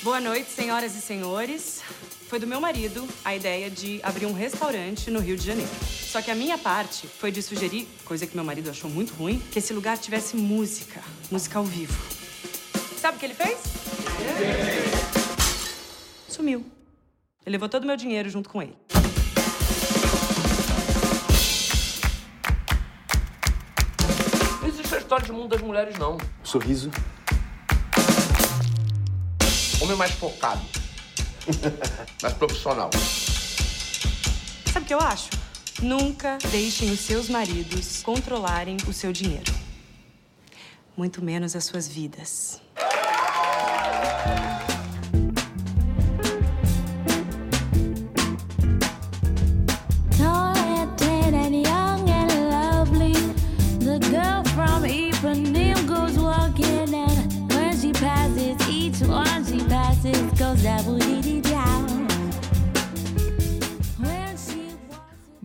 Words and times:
Boa 0.00 0.20
noite, 0.20 0.48
senhoras 0.50 0.94
e 0.94 1.00
senhores. 1.00 1.82
Foi 2.28 2.38
do 2.38 2.46
meu 2.46 2.60
marido 2.60 3.04
a 3.24 3.34
ideia 3.34 3.68
de 3.68 3.98
abrir 4.04 4.26
um 4.26 4.32
restaurante 4.32 5.10
no 5.10 5.18
Rio 5.18 5.36
de 5.36 5.44
Janeiro. 5.44 5.70
Só 5.82 6.22
que 6.22 6.30
a 6.30 6.36
minha 6.36 6.56
parte 6.56 7.08
foi 7.08 7.32
de 7.32 7.42
sugerir, 7.42 7.88
coisa 8.04 8.24
que 8.24 8.36
meu 8.36 8.44
marido 8.44 8.70
achou 8.70 8.88
muito 8.88 9.12
ruim, 9.14 9.40
que 9.50 9.58
esse 9.58 9.72
lugar 9.72 9.98
tivesse 9.98 10.36
música, 10.36 11.02
música 11.32 11.58
ao 11.58 11.64
vivo. 11.64 12.00
Sabe 12.96 13.16
o 13.16 13.20
que 13.20 13.26
ele 13.26 13.34
fez? 13.34 13.58
Sumiu. 16.28 16.64
Ele 17.44 17.54
levou 17.54 17.68
todo 17.68 17.82
o 17.82 17.86
meu 17.86 17.96
dinheiro 17.96 18.30
junto 18.30 18.48
com 18.48 18.62
ele. 18.62 18.76
Não 24.60 24.68
existe 24.68 24.94
a 24.94 24.98
história 24.98 25.26
de 25.26 25.32
mundo 25.32 25.48
das 25.48 25.60
mulheres, 25.60 25.98
não. 25.98 26.18
Sorriso. 26.44 26.88
Homem 29.80 29.96
mais 29.96 30.12
focado. 30.12 30.60
mais 32.22 32.34
profissional. 32.34 32.90
Sabe 34.72 34.84
o 34.84 34.88
que 34.88 34.94
eu 34.94 35.00
acho? 35.00 35.30
Nunca 35.80 36.38
deixem 36.50 36.90
os 36.90 37.00
seus 37.00 37.28
maridos 37.28 38.02
controlarem 38.02 38.76
o 38.88 38.92
seu 38.92 39.12
dinheiro. 39.12 39.54
Muito 40.96 41.22
menos 41.22 41.54
as 41.54 41.64
suas 41.64 41.86
vidas. 41.86 42.60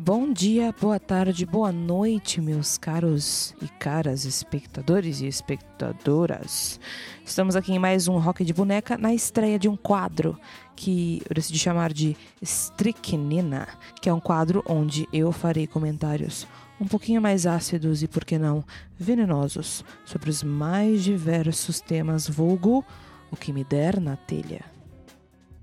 Bom 0.06 0.34
dia, 0.34 0.76
boa 0.82 1.00
tarde, 1.00 1.46
boa 1.46 1.72
noite, 1.72 2.42
meus 2.42 2.78
caros 2.78 3.56
e 3.62 3.70
caras 3.70 4.26
espectadores 4.26 5.22
e 5.22 5.28
espectadoras. 5.28 6.78
Estamos 7.24 7.56
aqui 7.56 7.72
em 7.72 7.80
mais 7.80 8.10
um 8.10 8.18
Rock 8.18 8.44
de 8.44 8.52
Boneca 8.54 8.98
na 8.98 9.14
estreia 9.14 9.58
de 9.58 9.70
um 9.70 9.78
quadro 9.78 10.38
que 10.76 11.22
eu 11.30 11.34
decidi 11.34 11.58
chamar 11.58 11.94
de 11.94 12.18
Stricnina, 12.42 13.66
que 14.02 14.10
é 14.10 14.14
um 14.14 14.20
quadro 14.20 14.62
onde 14.68 15.08
eu 15.14 15.32
farei 15.32 15.68
comentários 15.68 16.46
um 16.82 16.86
pouquinho 16.86 17.22
mais 17.22 17.46
ácidos 17.46 18.04
e, 18.04 18.08
por 18.10 18.26
que 18.26 18.38
não, 18.38 18.62
venenosos 19.00 19.86
sobre 20.04 20.30
os 20.30 20.44
mais 20.44 21.02
diversos 21.02 21.80
temas 21.80 22.28
vulgo 22.28 22.84
o 23.32 23.38
que 23.38 23.54
me 23.54 23.64
der 23.64 24.02
na 24.02 24.18
telha. 24.18 24.83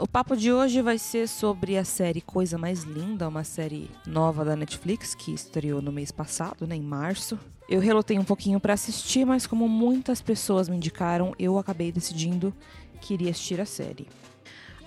O 0.00 0.08
papo 0.08 0.34
de 0.34 0.50
hoje 0.50 0.80
vai 0.80 0.96
ser 0.96 1.28
sobre 1.28 1.76
a 1.76 1.84
série 1.84 2.22
Coisa 2.22 2.56
Mais 2.56 2.84
Linda, 2.84 3.28
uma 3.28 3.44
série 3.44 3.90
nova 4.06 4.46
da 4.46 4.56
Netflix 4.56 5.14
que 5.14 5.30
estreou 5.30 5.82
no 5.82 5.92
mês 5.92 6.10
passado, 6.10 6.66
né, 6.66 6.74
em 6.74 6.80
março. 6.80 7.38
Eu 7.68 7.80
relutei 7.80 8.18
um 8.18 8.24
pouquinho 8.24 8.58
para 8.58 8.72
assistir, 8.72 9.26
mas 9.26 9.46
como 9.46 9.68
muitas 9.68 10.22
pessoas 10.22 10.70
me 10.70 10.76
indicaram, 10.76 11.34
eu 11.38 11.58
acabei 11.58 11.92
decidindo 11.92 12.54
que 12.98 13.12
iria 13.12 13.30
assistir 13.30 13.60
a 13.60 13.66
série. 13.66 14.08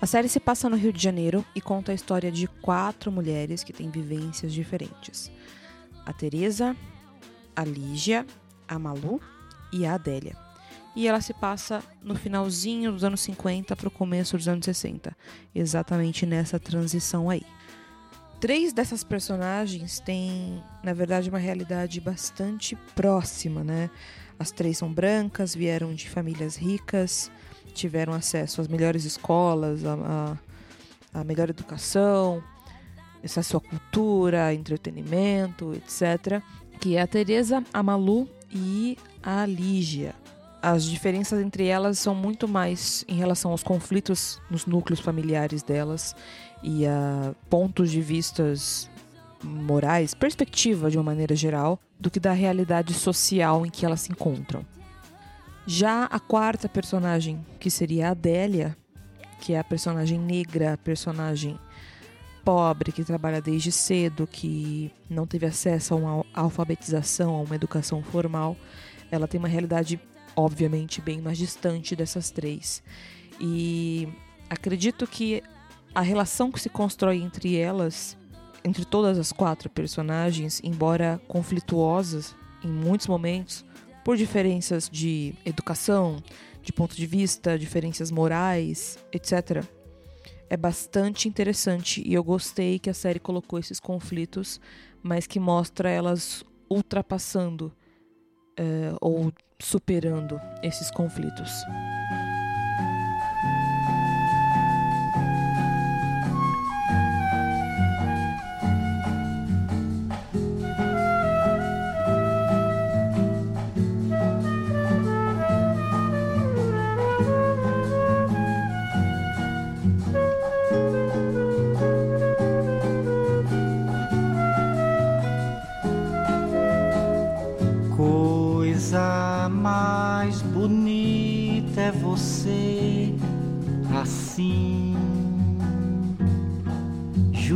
A 0.00 0.06
série 0.06 0.28
se 0.28 0.40
passa 0.40 0.68
no 0.68 0.76
Rio 0.76 0.92
de 0.92 1.00
Janeiro 1.00 1.44
e 1.54 1.60
conta 1.60 1.92
a 1.92 1.94
história 1.94 2.32
de 2.32 2.48
quatro 2.48 3.12
mulheres 3.12 3.62
que 3.62 3.72
têm 3.72 3.90
vivências 3.90 4.52
diferentes: 4.52 5.30
a 6.04 6.12
Teresa, 6.12 6.74
a 7.54 7.64
Lígia, 7.64 8.26
a 8.66 8.80
Malu 8.80 9.20
e 9.72 9.86
a 9.86 9.94
Adélia 9.94 10.43
e 10.96 11.08
ela 11.08 11.20
se 11.20 11.34
passa 11.34 11.82
no 12.02 12.14
finalzinho 12.14 12.92
dos 12.92 13.02
anos 13.02 13.20
50 13.22 13.74
para 13.74 13.88
o 13.88 13.90
começo 13.90 14.36
dos 14.36 14.46
anos 14.46 14.64
60, 14.64 15.16
exatamente 15.54 16.24
nessa 16.24 16.58
transição 16.58 17.28
aí. 17.28 17.42
Três 18.40 18.72
dessas 18.72 19.02
personagens 19.02 19.98
têm, 20.00 20.62
na 20.82 20.92
verdade, 20.92 21.28
uma 21.28 21.38
realidade 21.38 22.00
bastante 22.00 22.76
próxima, 22.94 23.64
né? 23.64 23.90
As 24.38 24.50
três 24.50 24.78
são 24.78 24.92
brancas, 24.92 25.54
vieram 25.54 25.94
de 25.94 26.08
famílias 26.08 26.54
ricas, 26.54 27.30
tiveram 27.72 28.12
acesso 28.12 28.60
às 28.60 28.68
melhores 28.68 29.04
escolas, 29.04 29.80
a 29.84 31.24
melhor 31.24 31.48
educação, 31.48 32.42
acesso 33.24 33.56
à 33.56 33.60
cultura, 33.60 34.52
entretenimento, 34.52 35.72
etc. 35.72 36.42
Que 36.78 36.96
é 36.96 37.02
a 37.02 37.06
Teresa, 37.06 37.64
a 37.72 37.82
Malu 37.82 38.28
e 38.52 38.98
a 39.22 39.46
Lígia 39.46 40.14
as 40.64 40.84
diferenças 40.84 41.40
entre 41.42 41.66
elas 41.66 41.98
são 41.98 42.14
muito 42.14 42.48
mais 42.48 43.04
em 43.06 43.16
relação 43.16 43.50
aos 43.50 43.62
conflitos 43.62 44.40
nos 44.50 44.64
núcleos 44.64 44.98
familiares 44.98 45.62
delas 45.62 46.16
e 46.62 46.86
a 46.86 47.34
pontos 47.50 47.90
de 47.90 48.00
vistas 48.00 48.90
morais, 49.42 50.14
perspectiva 50.14 50.90
de 50.90 50.96
uma 50.96 51.04
maneira 51.04 51.36
geral, 51.36 51.78
do 52.00 52.10
que 52.10 52.18
da 52.18 52.32
realidade 52.32 52.94
social 52.94 53.66
em 53.66 53.70
que 53.70 53.84
elas 53.84 54.00
se 54.00 54.12
encontram. 54.12 54.64
Já 55.66 56.04
a 56.04 56.18
quarta 56.18 56.66
personagem, 56.66 57.44
que 57.60 57.68
seria 57.70 58.08
a 58.08 58.12
Adélia, 58.12 58.74
que 59.42 59.52
é 59.52 59.58
a 59.58 59.64
personagem 59.64 60.18
negra, 60.18 60.72
a 60.72 60.78
personagem 60.78 61.58
pobre, 62.42 62.90
que 62.90 63.04
trabalha 63.04 63.42
desde 63.42 63.70
cedo, 63.70 64.26
que 64.26 64.90
não 65.10 65.26
teve 65.26 65.44
acesso 65.44 65.92
a 65.92 65.96
uma 65.98 66.24
alfabetização, 66.32 67.34
a 67.34 67.40
uma 67.42 67.54
educação 67.54 68.02
formal, 68.02 68.56
ela 69.10 69.28
tem 69.28 69.38
uma 69.38 69.48
realidade 69.48 70.00
obviamente 70.36 71.00
bem 71.00 71.20
mais 71.20 71.38
distante 71.38 71.94
dessas 71.94 72.30
três. 72.30 72.82
E 73.40 74.08
acredito 74.48 75.06
que 75.06 75.42
a 75.94 76.00
relação 76.00 76.50
que 76.50 76.60
se 76.60 76.68
constrói 76.68 77.22
entre 77.22 77.56
elas, 77.56 78.16
entre 78.64 78.84
todas 78.84 79.18
as 79.18 79.32
quatro 79.32 79.70
personagens, 79.70 80.60
embora 80.64 81.20
conflituosas 81.28 82.34
em 82.62 82.68
muitos 82.68 83.06
momentos, 83.06 83.64
por 84.04 84.16
diferenças 84.16 84.88
de 84.90 85.34
educação, 85.44 86.22
de 86.62 86.72
ponto 86.72 86.96
de 86.96 87.06
vista, 87.06 87.58
diferenças 87.58 88.10
morais, 88.10 88.98
etc. 89.12 89.64
É 90.48 90.56
bastante 90.56 91.28
interessante 91.28 92.02
e 92.04 92.14
eu 92.14 92.24
gostei 92.24 92.78
que 92.78 92.90
a 92.90 92.94
série 92.94 93.20
colocou 93.20 93.58
esses 93.58 93.78
conflitos, 93.78 94.60
mas 95.02 95.26
que 95.26 95.38
mostra 95.38 95.90
elas 95.90 96.44
ultrapassando 96.68 97.72
eh, 98.56 98.92
ou 99.00 99.32
superando 99.58 100.40
esses 100.62 100.90
conflitos. 100.90 101.50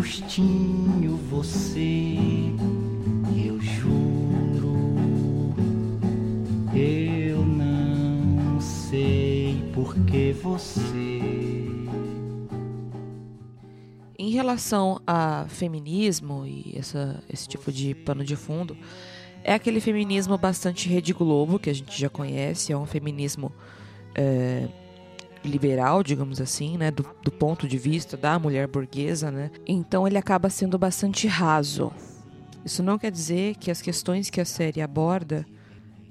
Justinho 0.02 1.16
você, 1.28 2.14
eu 3.36 3.60
juro, 3.60 4.76
eu 6.72 7.44
não 7.44 8.60
sei 8.60 9.60
por 9.74 9.96
que 10.04 10.32
você. 10.34 11.18
Em 14.16 14.30
relação 14.30 15.00
a 15.04 15.46
feminismo 15.48 16.46
e 16.46 16.74
essa, 16.76 17.20
esse 17.28 17.48
tipo 17.48 17.72
de 17.72 17.92
pano 17.92 18.24
de 18.24 18.36
fundo, 18.36 18.76
é 19.42 19.52
aquele 19.52 19.80
feminismo 19.80 20.38
bastante 20.38 20.88
Rede 20.88 21.12
Globo, 21.12 21.58
que 21.58 21.70
a 21.70 21.74
gente 21.74 22.00
já 22.00 22.08
conhece, 22.08 22.72
é 22.72 22.78
um 22.78 22.86
feminismo 22.86 23.52
é, 24.14 24.68
liberal, 25.44 26.02
digamos 26.02 26.40
assim, 26.40 26.76
né, 26.76 26.90
do, 26.90 27.06
do 27.22 27.30
ponto 27.30 27.66
de 27.66 27.78
vista 27.78 28.16
da 28.16 28.38
mulher 28.38 28.66
burguesa, 28.66 29.30
né? 29.30 29.50
Então 29.66 30.06
ele 30.06 30.18
acaba 30.18 30.50
sendo 30.50 30.78
bastante 30.78 31.26
raso. 31.26 31.92
Isso 32.64 32.82
não 32.82 32.98
quer 32.98 33.10
dizer 33.10 33.56
que 33.56 33.70
as 33.70 33.80
questões 33.80 34.30
que 34.30 34.40
a 34.40 34.44
série 34.44 34.80
aborda 34.80 35.46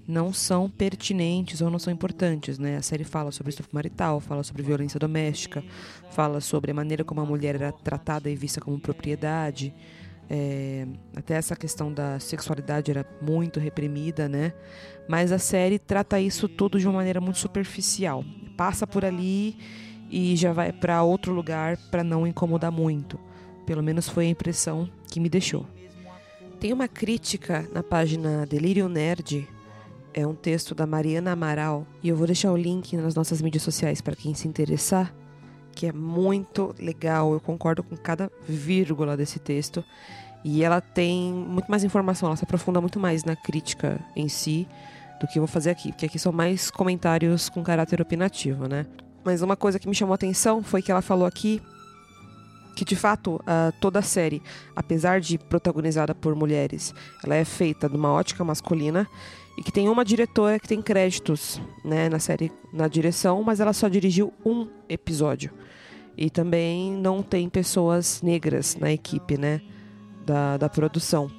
não 0.08 0.32
são 0.32 0.70
pertinentes 0.70 1.60
ou 1.62 1.70
não 1.70 1.78
são 1.78 1.92
importantes, 1.92 2.58
né? 2.58 2.78
A 2.78 2.82
série 2.82 3.04
fala 3.04 3.32
sobre 3.32 3.50
estupro 3.50 3.72
marital, 3.74 4.22
fala 4.22 4.42
sobre 4.42 4.64
violência 4.64 5.00
doméstica, 5.00 5.64
fala 6.12 6.40
sobre 6.40 6.72
a 6.72 6.74
maneira 6.74 7.04
como 7.04 7.20
a 7.20 7.26
mulher 7.26 7.56
era 7.56 7.72
tratada 7.72 8.30
e 8.30 8.36
vista 8.36 8.62
como 8.62 8.80
propriedade. 8.80 9.74
É, 10.30 10.86
até 11.16 11.36
essa 11.36 11.56
questão 11.56 11.92
da 11.92 12.20
sexualidade 12.20 12.92
era 12.92 13.06
muito 13.22 13.60
reprimida, 13.60 14.28
né? 14.28 14.54
Mas 15.08 15.32
a 15.32 15.40
série 15.40 15.80
trata 15.80 16.20
isso 16.20 16.50
tudo 16.50 16.80
de 16.80 16.88
uma 16.88 16.96
maneira 16.96 17.22
muito 17.22 17.40
superficial. 17.40 18.24
Passa 18.58 18.86
por 18.86 19.06
ali 19.06 19.58
e 20.10 20.36
já 20.36 20.52
vai 20.52 20.72
para 20.72 21.04
outro 21.04 21.34
lugar 21.34 21.78
para 21.90 22.04
não 22.04 22.28
incomodar 22.28 22.72
muito. 22.72 23.20
Pelo 23.66 23.84
menos 23.84 24.08
foi 24.10 24.26
a 24.26 24.30
impressão 24.30 24.90
que 25.10 25.20
me 25.20 25.30
deixou. 25.30 25.66
Tem 26.60 26.74
uma 26.74 26.88
crítica 26.88 27.70
na 27.74 27.84
página 27.84 28.46
Delírio 28.46 28.90
Nerd, 28.90 29.48
é 30.14 30.26
um 30.26 30.34
texto 30.34 30.74
da 30.74 30.88
Mariana 30.88 31.32
Amaral, 31.32 31.86
e 32.02 32.10
eu 32.10 32.16
vou 32.16 32.26
deixar 32.26 32.52
o 32.52 32.58
link 32.58 32.98
nas 32.98 33.14
nossas 33.14 33.42
mídias 33.42 33.62
sociais 33.62 34.02
para 34.02 34.16
quem 34.16 34.34
se 34.34 34.48
interessar, 34.48 35.14
que 35.78 35.86
é 35.86 35.94
muito 35.94 36.74
legal, 36.80 37.34
eu 37.34 37.40
concordo 37.40 37.84
com 37.84 37.96
cada 37.96 38.32
vírgula 38.50 39.16
desse 39.16 39.38
texto. 39.38 39.86
E 40.44 40.64
ela 40.64 40.82
tem 40.82 41.32
muito 41.32 41.70
mais 41.70 41.84
informação, 41.84 42.30
ela 42.30 42.36
se 42.36 42.44
aprofunda 42.44 42.82
muito 42.82 43.00
mais 43.00 43.24
na 43.24 43.36
crítica 43.36 44.00
em 44.16 44.28
si 44.28 44.68
do 45.22 45.28
que 45.28 45.38
eu 45.38 45.42
vou 45.42 45.48
fazer 45.48 45.70
aqui, 45.70 45.90
porque 45.92 46.08
aqui 46.08 46.18
são 46.18 46.32
mais 46.32 46.72
comentários 46.72 47.48
com 47.48 47.62
caráter 47.62 48.02
opinativo, 48.02 48.68
né? 48.68 48.88
Mas 49.24 49.44
uma 49.44 49.56
coisa 49.56 49.78
que 49.78 49.88
me 49.88 49.94
chamou 49.94 50.14
a 50.14 50.16
atenção 50.16 50.64
foi 50.64 50.82
que 50.82 50.92
ela 50.92 51.02
falou 51.02 51.28
aqui 51.28 51.62
que 52.76 52.84
de 52.84 52.96
fato 52.96 53.36
uh, 53.36 53.72
toda 53.80 54.00
a 54.00 54.04
série, 54.04 54.42
apesar 54.76 55.22
de 55.22 55.38
protagonizada 55.38 56.16
por 56.16 56.36
mulheres, 56.36 56.94
ela 57.24 57.36
é 57.36 57.46
feita 57.46 57.88
de 57.88 57.96
uma 57.96 58.12
ótica 58.12 58.44
masculina 58.44 59.08
e 59.58 59.64
que 59.64 59.72
tem 59.72 59.90
uma 59.90 60.06
diretora 60.06 60.60
que 60.60 60.68
tem 60.68 60.82
créditos 60.82 61.60
né, 61.84 62.08
na 62.08 62.20
série 62.20 62.52
na 62.72 62.88
direção, 62.88 63.42
mas 63.42 63.60
ela 63.60 63.74
só 63.74 63.88
dirigiu 63.88 64.32
um 64.46 64.68
episódio. 64.88 65.52
E 66.16 66.30
também 66.30 66.92
não 66.92 67.24
tem 67.24 67.50
pessoas 67.50 68.22
negras 68.22 68.76
na 68.76 68.92
equipe 68.92 69.38
né, 69.38 69.62
da, 70.26 70.58
da 70.58 70.70
produção. 70.70 71.32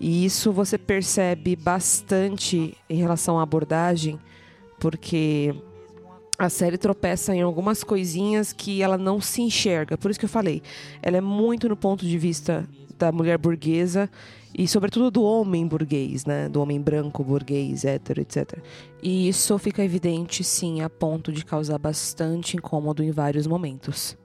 E 0.00 0.24
isso 0.24 0.52
você 0.52 0.78
percebe 0.78 1.56
bastante 1.56 2.76
em 2.88 2.96
relação 2.96 3.38
à 3.38 3.42
abordagem, 3.42 4.18
porque 4.78 5.54
a 6.38 6.48
série 6.48 6.78
tropeça 6.78 7.34
em 7.34 7.42
algumas 7.42 7.82
coisinhas 7.82 8.52
que 8.52 8.80
ela 8.80 8.96
não 8.96 9.20
se 9.20 9.42
enxerga. 9.42 9.98
Por 9.98 10.10
isso 10.10 10.20
que 10.20 10.24
eu 10.24 10.30
falei, 10.30 10.62
ela 11.02 11.16
é 11.16 11.20
muito 11.20 11.68
no 11.68 11.76
ponto 11.76 12.06
de 12.06 12.16
vista 12.16 12.64
da 12.96 13.10
mulher 13.10 13.36
burguesa 13.36 14.08
e 14.56 14.68
sobretudo 14.68 15.10
do 15.10 15.22
homem 15.22 15.66
burguês, 15.66 16.24
né? 16.24 16.48
Do 16.48 16.62
homem 16.62 16.80
branco, 16.80 17.24
burguês, 17.24 17.84
hétero, 17.84 18.20
etc. 18.20 18.58
E 19.02 19.28
isso 19.28 19.58
fica 19.58 19.84
evidente, 19.84 20.44
sim, 20.44 20.80
a 20.80 20.88
ponto 20.88 21.32
de 21.32 21.44
causar 21.44 21.78
bastante 21.78 22.56
incômodo 22.56 23.02
em 23.02 23.10
vários 23.10 23.46
momentos. 23.46 24.16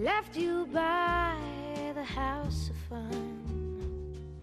Left 0.00 0.34
you 0.34 0.66
by 0.72 1.36
the 1.94 2.02
house 2.02 2.70
of 2.70 2.76
fun. 2.88 3.36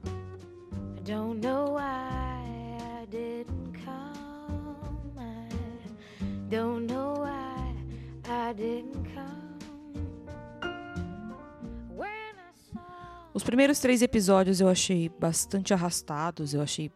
I 0.05 1.01
don't 1.03 1.39
know 1.41 1.71
why 1.71 2.77
I 3.01 3.05
didn't 3.09 3.73
come. 3.83 5.17
I 5.17 5.49
don't 6.49 6.85
know 6.85 7.15
why 7.17 7.73
I 8.29 8.53
didn't 8.53 9.03
come. 9.15 9.25
Os 13.33 13.43
primeiros 13.43 13.79
três 13.79 14.01
episódios 14.01 14.59
eu 14.59 14.67
achei 14.67 15.09
bastante 15.09 15.73
arrastados, 15.73 16.53
eu 16.55 16.61
achei 16.61 16.91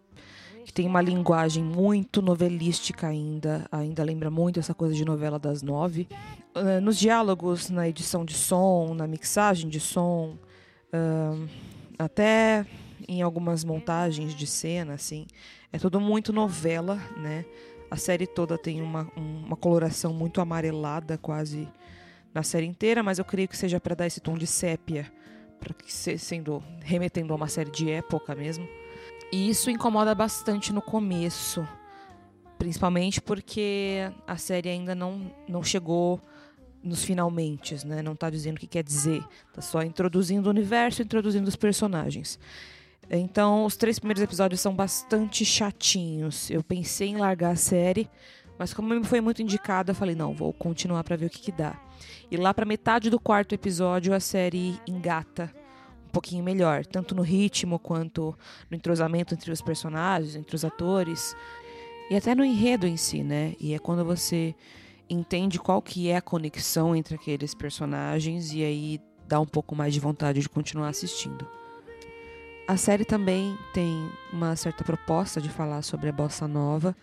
que 0.66 0.72
tem 0.74 0.88
uma 0.88 1.02
linguagem 1.02 1.64
muito 1.64 2.22
novelística 2.22 3.08
ainda, 3.08 3.66
ainda 3.72 4.04
lembra 4.04 4.30
muito 4.30 4.60
essa 4.60 4.74
coisa 4.74 4.94
de 4.94 5.04
novela 5.04 5.38
das 5.40 5.62
nove. 5.62 6.08
Ah, 6.54 6.80
nos 6.80 6.98
diálogos, 6.98 7.70
na 7.70 7.88
edição 7.90 8.24
de 8.24 8.34
som, 8.34 8.94
na 8.94 9.08
mixagem 9.08 9.70
de 9.70 9.80
som, 9.80 10.38
ahn, 10.94 11.48
até 11.98 12.66
em 13.08 13.22
algumas 13.22 13.64
montagens 13.64 14.34
de 14.36 14.46
cena, 14.46 14.94
assim, 14.94 15.26
é 15.74 15.78
tudo 15.80 16.00
muito 16.00 16.32
novela, 16.32 17.00
né? 17.18 17.44
A 17.90 17.98
série 17.98 18.26
toda 18.28 18.58
tem 18.58 18.82
uma, 18.82 19.08
um- 19.18 19.46
uma 19.48 19.56
coloração 19.58 20.14
muito 20.14 20.40
amarelada, 20.40 21.18
quase 21.18 21.68
na 22.34 22.44
série 22.44 22.66
inteira, 22.66 23.04
mas 23.04 23.20
eu 23.20 23.26
creio 23.26 23.48
que 23.48 23.58
seja 23.58 23.80
para 23.80 23.96
dar 23.96 24.08
esse 24.08 24.22
tom 24.22 24.38
de 24.38 24.48
sépia 24.48 25.12
para 25.60 25.74
que 25.74 25.92
se- 25.92 26.18
sendo 26.18 26.64
remetendo 26.82 27.34
a 27.34 27.36
uma 27.36 27.48
série 27.48 27.70
de 27.72 27.90
época 27.92 28.34
mesmo. 28.34 28.66
E 29.32 29.50
isso 29.50 29.70
incomoda 29.70 30.14
bastante 30.14 30.74
no 30.74 30.82
começo, 30.82 31.66
principalmente 32.58 33.22
porque 33.22 34.12
a 34.28 34.36
série 34.36 34.70
ainda 34.70 34.94
não, 34.94 35.32
não 35.48 35.64
chegou 35.64 36.20
nos 36.84 37.04
finalmente, 37.04 37.88
né? 37.88 38.02
Não 38.02 38.14
tá 38.16 38.30
dizendo 38.30 38.58
o 38.58 38.60
que 38.60 38.68
quer 38.68 38.84
dizer, 38.84 39.24
tá 39.54 39.62
só 39.62 39.84
introduzindo 39.84 40.48
o 40.48 40.50
universo, 40.50 41.02
introduzindo 41.02 41.48
os 41.48 41.56
personagens. 41.56 42.38
Então, 43.10 43.66
os 43.66 43.78
três 43.78 44.00
primeiros 44.00 44.22
episódios 44.22 44.60
são 44.60 44.76
bastante 44.76 45.46
chatinhos. 45.46 46.50
Eu 46.50 46.64
pensei 46.64 47.10
em 47.10 47.18
largar 47.18 47.52
a 47.52 47.56
série, 47.56 48.10
mas 48.58 48.74
como 48.74 48.94
me 48.94 49.04
foi 49.04 49.22
muito 49.22 49.42
indicado, 49.42 49.92
eu 49.92 49.96
falei, 49.96 50.16
não, 50.16 50.34
vou 50.34 50.52
continuar 50.52 51.04
para 51.04 51.16
ver 51.16 51.28
o 51.28 51.30
que, 51.30 51.40
que 51.40 51.52
dá. 51.52 51.80
E 52.30 52.38
lá 52.38 52.54
para 52.54 52.66
metade 52.66 53.10
do 53.10 53.20
quarto 53.20 53.54
episódio, 53.54 54.14
a 54.14 54.20
série 54.20 54.80
engata 54.88 55.54
um 56.12 56.14
pouquinho 56.14 56.44
melhor, 56.44 56.86
tanto 56.86 57.16
no 57.16 57.22
ritmo 57.22 57.80
quanto 57.80 58.38
no 58.70 58.76
entrosamento 58.76 59.34
entre 59.34 59.50
os 59.50 59.62
personagens, 59.62 60.36
entre 60.36 60.54
os 60.54 60.66
atores 60.66 61.34
e 62.10 62.16
até 62.18 62.36
no 62.36 62.44
enredo 62.44 62.86
em 62.86 62.98
si, 62.98 63.24
né? 63.24 63.56
E 63.58 63.74
é 63.74 63.80
quando 63.80 64.04
você 64.04 64.54
entende 65.10 65.58
qual 65.58 65.82
que 65.82 66.10
é 66.10 66.18
a 66.18 66.22
conexão 66.22 66.94
entre 66.94 67.16
aqueles 67.16 67.56
personagens 67.56 68.52
e 68.52 68.62
aí 68.62 69.00
dá 69.26 69.40
um 69.40 69.46
pouco 69.46 69.74
mais 69.74 69.94
de 69.94 70.02
vontade 70.02 70.42
de 70.42 70.50
continuar 70.50 70.90
assistindo. 70.90 71.48
A 72.68 72.76
série 72.76 73.06
também 73.06 73.58
tem 73.74 74.10
uma 74.34 74.56
certa 74.58 74.84
proposta 74.84 75.40
de 75.40 75.50
falar 75.50 75.82
sobre 75.82 76.10
a 76.10 76.14
bossa 76.14 76.48
nova, 76.48 76.96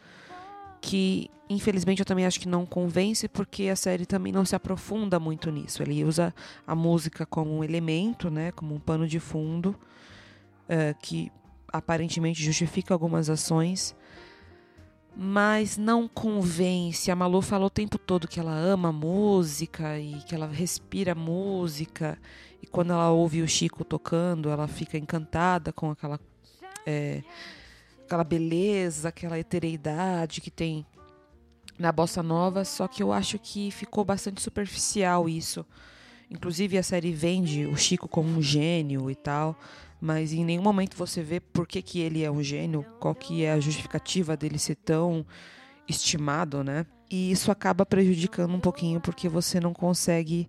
que 0.81 1.31
infelizmente 1.49 2.01
eu 2.01 2.07
também 2.07 2.27
acho 2.27 2.39
que 2.41 2.49
não 2.49 2.67
convence 2.67 3.27
porque 3.29 3.69
a 3.69 3.77
série 3.77 4.05
também 4.05 4.33
não 4.33 4.45
se 4.45 4.55
aprofunda 4.55 5.19
muito 5.19 5.51
nisso. 5.51 5.83
Ele 5.83 6.05
usa 6.05 6.35
a 6.67 6.75
música 6.75 7.25
como 7.25 7.57
um 7.57 7.65
elemento, 7.65 8.31
né, 8.31 8.53
como 8.53 8.75
um 8.75 8.79
pano 8.79 9.07
de 9.07 9.19
fundo 9.19 9.75
eh, 10.69 10.95
que 11.03 11.33
aparentemente 11.73 12.43
justifica 12.43 12.95
algumas 12.95 13.31
ações, 13.31 13.97
mas 15.17 15.77
não 15.77 16.07
convence. 16.07 17.11
A 17.11 17.17
Malu 17.17 17.43
falou 17.43 17.67
o 17.67 17.71
tempo 17.71 17.99
todo 17.99 18.29
que 18.29 18.39
ela 18.39 18.55
ama 18.55 18.93
música 18.93 19.99
e 19.99 20.15
que 20.23 20.35
ela 20.35 20.47
respira 20.47 21.15
música 21.15 22.19
e 22.63 22.67
quando 22.67 22.93
ela 22.93 23.11
ouve 23.11 23.43
o 23.43 23.49
Chico 23.49 23.85
tocando, 23.85 24.51
ela 24.51 24.69
fica 24.69 24.99
encantada 24.99 25.73
com 25.73 25.91
aquela 25.91 26.21
eh, 26.87 27.23
aquela 28.09 28.25
beleza, 28.25 29.11
aquela 29.11 29.39
etereidade 29.39 30.41
que 30.41 30.51
tem 30.51 30.87
na 31.79 31.93
bossa 31.93 32.23
nova, 32.23 32.65
só 32.65 32.89
que 32.89 33.03
eu 33.03 33.13
acho 33.13 33.39
que 33.39 33.71
ficou 33.71 34.03
bastante 34.03 34.41
superficial 34.41 35.29
isso. 35.29 35.65
Inclusive 36.31 36.79
a 36.79 36.83
série 36.83 37.13
vende 37.13 37.67
o 37.67 37.77
Chico 37.77 38.09
como 38.09 38.31
um 38.31 38.43
gênio 38.43 39.11
e 39.11 39.15
tal, 39.15 39.59
mas 40.01 40.33
em 40.33 40.43
nenhum 40.43 40.63
momento 40.63 40.97
você 40.97 41.23
vê 41.23 41.39
por 41.39 41.67
que, 41.67 41.83
que 41.83 42.01
ele 42.01 42.25
é 42.25 42.31
um 42.31 42.43
gênio, 42.43 42.85
qual 42.99 43.15
que 43.15 43.45
é 43.45 43.53
a 43.53 43.61
justificativa 43.61 44.37
dele 44.37 44.59
ser 44.59 44.77
tão 44.77 45.25
estimado, 45.87 46.65
né? 46.65 46.87
E 47.11 47.31
isso 47.31 47.51
acaba 47.51 47.85
prejudicando 47.85 48.55
um 48.55 48.61
pouquinho 48.61 49.01
porque 49.01 49.29
você 49.29 49.61
não 49.61 49.75
consegue 49.75 50.49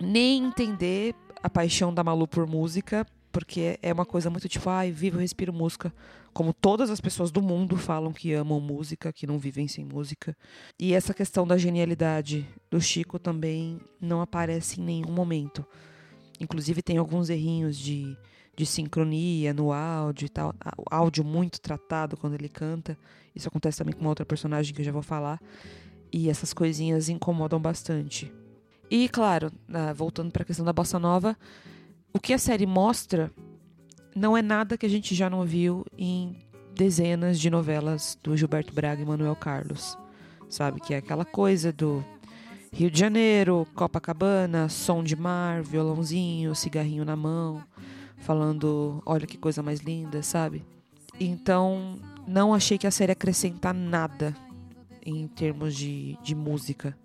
nem 0.00 0.44
entender 0.44 1.14
a 1.42 1.50
paixão 1.50 1.92
da 1.92 2.02
Malu 2.04 2.26
por 2.26 2.46
música, 2.46 3.06
porque 3.32 3.78
é 3.82 3.92
uma 3.92 4.04
coisa 4.04 4.28
muito 4.28 4.48
tipo, 4.48 4.68
ai, 4.68 4.92
vivo, 4.92 5.18
respiro 5.18 5.52
música. 5.52 5.92
Como 6.32 6.52
todas 6.52 6.90
as 6.90 7.00
pessoas 7.00 7.30
do 7.30 7.42
mundo 7.42 7.76
falam 7.76 8.12
que 8.12 8.32
amam 8.32 8.60
música, 8.60 9.12
que 9.12 9.26
não 9.26 9.38
vivem 9.38 9.66
sem 9.66 9.84
música. 9.84 10.36
E 10.78 10.92
essa 10.92 11.14
questão 11.14 11.46
da 11.46 11.56
genialidade 11.56 12.46
do 12.70 12.80
Chico 12.80 13.18
também 13.18 13.80
não 14.00 14.20
aparece 14.20 14.80
em 14.80 14.84
nenhum 14.84 15.10
momento. 15.10 15.66
Inclusive 16.38 16.82
tem 16.82 16.98
alguns 16.98 17.30
errinhos 17.30 17.78
de, 17.78 18.16
de 18.54 18.66
sincronia 18.66 19.54
no 19.54 19.72
áudio 19.72 20.26
e 20.26 20.28
tal. 20.28 20.54
Ah, 20.60 20.72
áudio 20.90 21.24
muito 21.24 21.60
tratado 21.60 22.16
quando 22.16 22.34
ele 22.34 22.48
canta. 22.48 22.96
Isso 23.34 23.48
acontece 23.48 23.78
também 23.78 23.94
com 23.94 24.00
uma 24.02 24.10
outra 24.10 24.26
personagem 24.26 24.74
que 24.74 24.80
eu 24.82 24.84
já 24.84 24.92
vou 24.92 25.02
falar. 25.02 25.40
E 26.12 26.28
essas 26.28 26.52
coisinhas 26.52 27.08
incomodam 27.08 27.60
bastante. 27.60 28.30
E, 28.90 29.08
claro, 29.08 29.50
ah, 29.72 29.92
voltando 29.94 30.30
para 30.30 30.42
a 30.42 30.46
questão 30.46 30.64
da 30.64 30.72
bossa 30.72 30.98
nova, 30.98 31.36
o 32.12 32.20
que 32.20 32.32
a 32.32 32.38
série 32.38 32.66
mostra 32.66 33.30
não 34.14 34.36
é 34.36 34.42
nada 34.42 34.76
que 34.76 34.86
a 34.86 34.88
gente 34.88 35.14
já 35.14 35.30
não 35.30 35.44
viu 35.44 35.84
em 35.96 36.36
dezenas 36.74 37.38
de 37.38 37.50
novelas 37.50 38.18
do 38.22 38.36
Gilberto 38.36 38.72
Braga 38.72 39.02
e 39.02 39.06
Manuel 39.06 39.36
Carlos. 39.36 39.96
Sabe? 40.48 40.80
Que 40.80 40.94
é 40.94 40.98
aquela 40.98 41.24
coisa 41.24 41.72
do 41.72 42.04
Rio 42.72 42.90
de 42.90 42.98
Janeiro, 42.98 43.66
Copacabana, 43.74 44.68
som 44.68 45.02
de 45.02 45.16
mar, 45.16 45.62
violãozinho, 45.62 46.54
cigarrinho 46.54 47.04
na 47.04 47.16
mão, 47.16 47.62
falando, 48.18 49.02
olha 49.04 49.26
que 49.26 49.38
coisa 49.38 49.62
mais 49.62 49.80
linda, 49.80 50.22
sabe? 50.22 50.64
Então, 51.18 51.98
não 52.26 52.54
achei 52.54 52.78
que 52.78 52.86
a 52.86 52.90
série 52.90 53.12
acrescenta 53.12 53.72
nada 53.72 54.34
em 55.04 55.26
termos 55.26 55.74
de, 55.74 56.18
de 56.22 56.34
música. 56.34 56.96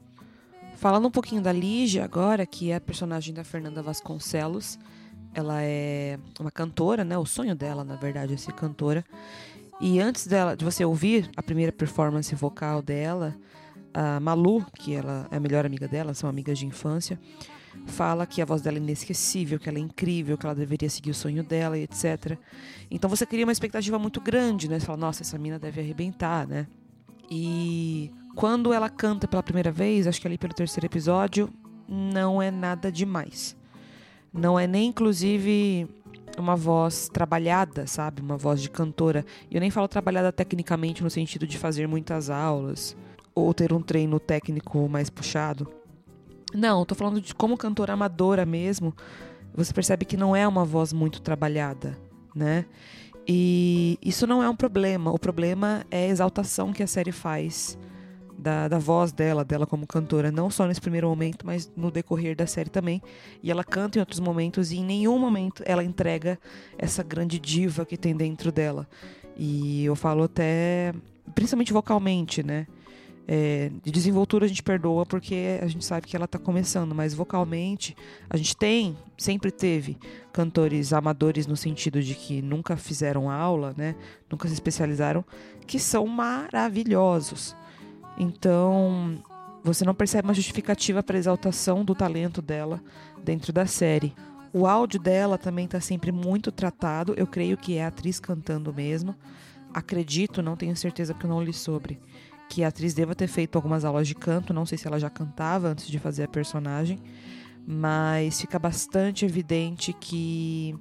Falando 0.78 1.08
um 1.08 1.12
pouquinho 1.12 1.42
da 1.42 1.52
Lígia 1.52 2.06
agora, 2.06 2.46
que 2.46 2.70
é 2.70 2.76
a 2.76 2.80
personagem 2.80 3.34
da 3.34 3.44
Fernanda 3.44 3.82
Vasconcelos, 3.82 4.78
ela 5.34 5.64
é 5.64 6.20
uma 6.40 6.52
cantora, 6.52 7.04
né? 7.04 7.18
O 7.18 7.26
sonho 7.26 7.56
dela, 7.56 7.84
na 7.84 7.96
verdade, 7.96 8.36
é 8.36 8.38
ser 8.38 8.54
cantora. 8.54 9.04
E 9.82 10.00
antes 10.00 10.28
dela, 10.28 10.56
de 10.56 10.64
você 10.64 10.86
ouvir 10.86 11.32
a 11.36 11.42
primeira 11.42 11.72
performance 11.72 12.34
vocal 12.36 12.84
dela, 12.84 13.36
a 13.92 14.20
Malu, 14.20 14.64
que 14.76 14.94
ela 14.94 15.28
é 15.32 15.38
a 15.38 15.40
melhor 15.40 15.66
amiga 15.66 15.88
dela, 15.88 16.14
são 16.14 16.30
amigas 16.30 16.60
de 16.60 16.68
infância, 16.68 17.20
fala 17.88 18.28
que 18.28 18.40
a 18.40 18.46
voz 18.46 18.62
dela 18.62 18.78
é 18.78 18.80
inesquecível, 18.80 19.58
que 19.58 19.68
ela 19.68 19.80
é 19.80 19.82
incrível, 19.82 20.38
que 20.38 20.46
ela 20.46 20.54
deveria 20.54 20.92
seguir 20.92 21.10
o 21.10 21.16
sonho 21.16 21.44
dela 21.44 21.76
e 21.76 21.84
etc. 21.84 22.38
Então 22.92 23.10
você 23.10 23.26
cria 23.26 23.46
uma 23.46 23.52
expectativa 23.52 23.98
muito 23.98 24.22
grande, 24.22 24.70
né? 24.70 24.80
Você 24.80 24.86
fala, 24.86 25.00
nossa, 25.00 25.24
essa 25.24 25.40
mina 25.40 25.58
deve 25.58 25.82
arrebentar, 25.82 26.48
né? 26.48 26.68
E 27.32 28.12
quando 28.38 28.72
ela 28.72 28.88
canta 28.88 29.28
pela 29.28 29.42
primeira 29.42 29.72
vez, 29.72 30.06
acho 30.06 30.22
que 30.22 30.28
ali 30.28 30.38
pelo 30.38 30.54
terceiro 30.54 30.86
episódio, 30.86 31.50
não 31.90 32.40
é 32.40 32.52
nada 32.52 32.92
demais. 32.92 33.58
Não 34.32 34.60
é 34.60 34.68
nem 34.68 34.90
inclusive 34.90 35.90
uma 36.38 36.56
voz 36.56 37.10
trabalhada, 37.10 37.88
sabe? 37.88 38.22
Uma 38.22 38.38
voz 38.38 38.62
de 38.62 38.70
cantora. 38.70 39.26
E 39.50 39.56
eu 39.56 39.60
nem 39.60 39.72
falo 39.72 39.88
trabalhada 39.88 40.32
tecnicamente 40.32 41.04
no 41.04 41.10
sentido 41.10 41.48
de 41.48 41.58
fazer 41.58 41.88
muitas 41.88 42.30
aulas 42.30 42.96
ou 43.34 43.56
ter 43.56 43.74
um 43.74 43.82
treino 43.82 44.20
técnico 44.20 44.88
mais 44.88 45.10
puxado. 45.10 45.68
Não, 46.54 46.86
tô 46.86 46.94
falando 46.94 47.20
de 47.20 47.34
como 47.34 47.58
cantora 47.58 47.94
amadora 47.94 48.46
mesmo. 48.46 48.96
Você 49.56 49.74
percebe 49.74 50.06
que 50.06 50.16
não 50.16 50.36
é 50.36 50.48
uma 50.48 50.64
voz 50.64 50.94
muito 50.94 51.24
trabalhada, 51.24 51.98
né? 52.36 52.68
E 53.28 53.98
isso 54.00 54.28
não 54.28 54.44
é 54.44 54.50
um 54.50 54.56
problema. 54.56 55.12
O 55.12 55.18
problema 55.18 55.84
é 55.90 56.06
a 56.06 56.10
exaltação 56.10 56.72
que 56.72 56.84
a 56.84 56.88
série 56.88 57.12
faz 57.12 57.80
da, 58.38 58.68
da 58.68 58.78
voz 58.78 59.12
dela, 59.12 59.44
dela 59.44 59.66
como 59.66 59.88
cantora, 59.88 60.32
não 60.32 60.50
só 60.50 60.68
nesse 60.68 60.80
primeiro 60.80 61.08
momento, 61.10 61.46
mas 61.46 61.72
no 61.76 61.90
decorrer 61.90 62.36
da 62.36 62.46
série 62.46 62.70
também. 62.70 63.02
E 63.42 63.50
ela 63.50 63.64
canta 63.64 63.98
em 63.98 64.02
outros 64.02 64.20
momentos 64.20 64.72
e 64.72 64.78
em 64.78 64.86
nenhum 64.86 65.18
momento 65.18 65.64
ela 65.66 65.84
entrega 65.84 66.40
essa 66.78 67.02
grande 67.02 67.40
diva 67.40 67.86
que 67.86 67.98
tem 67.98 68.16
dentro 68.16 68.52
dela. 68.52 68.88
E 69.36 69.86
eu 69.86 69.96
falo 69.96 70.24
até, 70.24 70.94
principalmente 71.34 71.74
vocalmente, 71.74 72.44
né? 72.44 72.68
É, 73.30 73.70
de 73.84 73.92
desenvoltura 73.92 74.46
a 74.46 74.48
gente 74.48 74.64
perdoa 74.64 75.06
porque 75.06 75.60
a 75.62 75.68
gente 75.68 75.84
sabe 75.84 76.08
que 76.08 76.16
ela 76.16 76.24
está 76.24 76.40
começando, 76.40 76.96
mas 76.96 77.14
vocalmente 77.14 77.94
a 78.30 78.38
gente 78.38 78.56
tem, 78.56 78.96
sempre 79.18 79.52
teve 79.52 79.98
cantores 80.32 80.94
amadores 80.94 81.46
no 81.46 81.58
sentido 81.58 82.02
de 82.02 82.16
que 82.16 82.42
nunca 82.42 82.78
fizeram 82.78 83.30
aula, 83.30 83.76
né? 83.76 83.96
Nunca 84.32 84.48
se 84.48 84.54
especializaram, 84.54 85.26
que 85.66 85.78
são 85.78 86.08
maravilhosos. 86.08 87.54
Então, 88.18 89.18
você 89.64 89.86
não 89.86 89.94
percebe 89.94 90.28
uma 90.28 90.34
justificativa 90.34 91.04
para 91.04 91.18
a 91.18 91.20
exaltação 91.20 91.84
do 91.84 91.94
talento 91.94 92.42
dela 92.42 92.82
dentro 93.24 93.54
da 93.54 93.66
série. 93.66 94.14
O 94.54 94.66
áudio 94.66 95.00
dela 95.00 95.38
também 95.38 95.66
está 95.66 95.80
sempre 95.80 96.12
muito 96.12 96.52
tratado. 96.52 97.14
Eu 97.16 97.28
creio 97.28 97.58
que 97.58 97.78
é 97.78 97.84
a 97.84 97.88
atriz 97.88 98.20
cantando 98.20 98.74
mesmo. 98.74 99.16
Acredito, 99.74 100.42
não 100.42 100.56
tenho 100.56 100.76
certeza 100.76 101.14
porque 101.14 101.26
eu 101.26 101.30
não 101.30 101.44
li 101.44 101.54
sobre 101.54 102.00
que 102.50 102.64
a 102.64 102.70
atriz 102.70 102.94
deva 102.94 103.14
ter 103.14 103.28
feito 103.28 103.58
algumas 103.58 103.84
aulas 103.84 104.08
de 104.08 104.16
canto, 104.16 104.54
não 104.54 104.66
sei 104.66 104.78
se 104.78 104.88
ela 104.88 105.00
já 105.00 105.10
cantava 105.10 105.68
antes 105.68 105.88
de 105.88 106.00
fazer 106.00 106.24
a 106.24 106.28
personagem, 106.28 107.00
mas 107.68 108.40
fica 108.40 108.58
bastante 108.58 109.26
evidente 109.26 109.92
que 109.94 110.74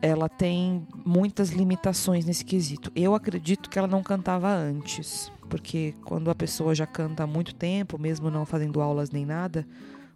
ela 0.00 0.28
tem 0.28 0.84
muitas 1.04 1.50
limitações 1.50 2.24
nesse 2.24 2.44
quesito. 2.44 2.90
Eu 2.94 3.14
acredito 3.14 3.70
que 3.70 3.78
ela 3.78 3.86
não 3.86 4.02
cantava 4.02 4.52
antes, 4.52 5.30
porque 5.52 5.94
quando 6.06 6.30
a 6.30 6.34
pessoa 6.34 6.74
já 6.74 6.86
canta 6.86 7.24
há 7.24 7.26
muito 7.26 7.54
tempo, 7.54 7.98
mesmo 7.98 8.30
não 8.30 8.46
fazendo 8.46 8.80
aulas 8.80 9.10
nem 9.10 9.26
nada, 9.26 9.68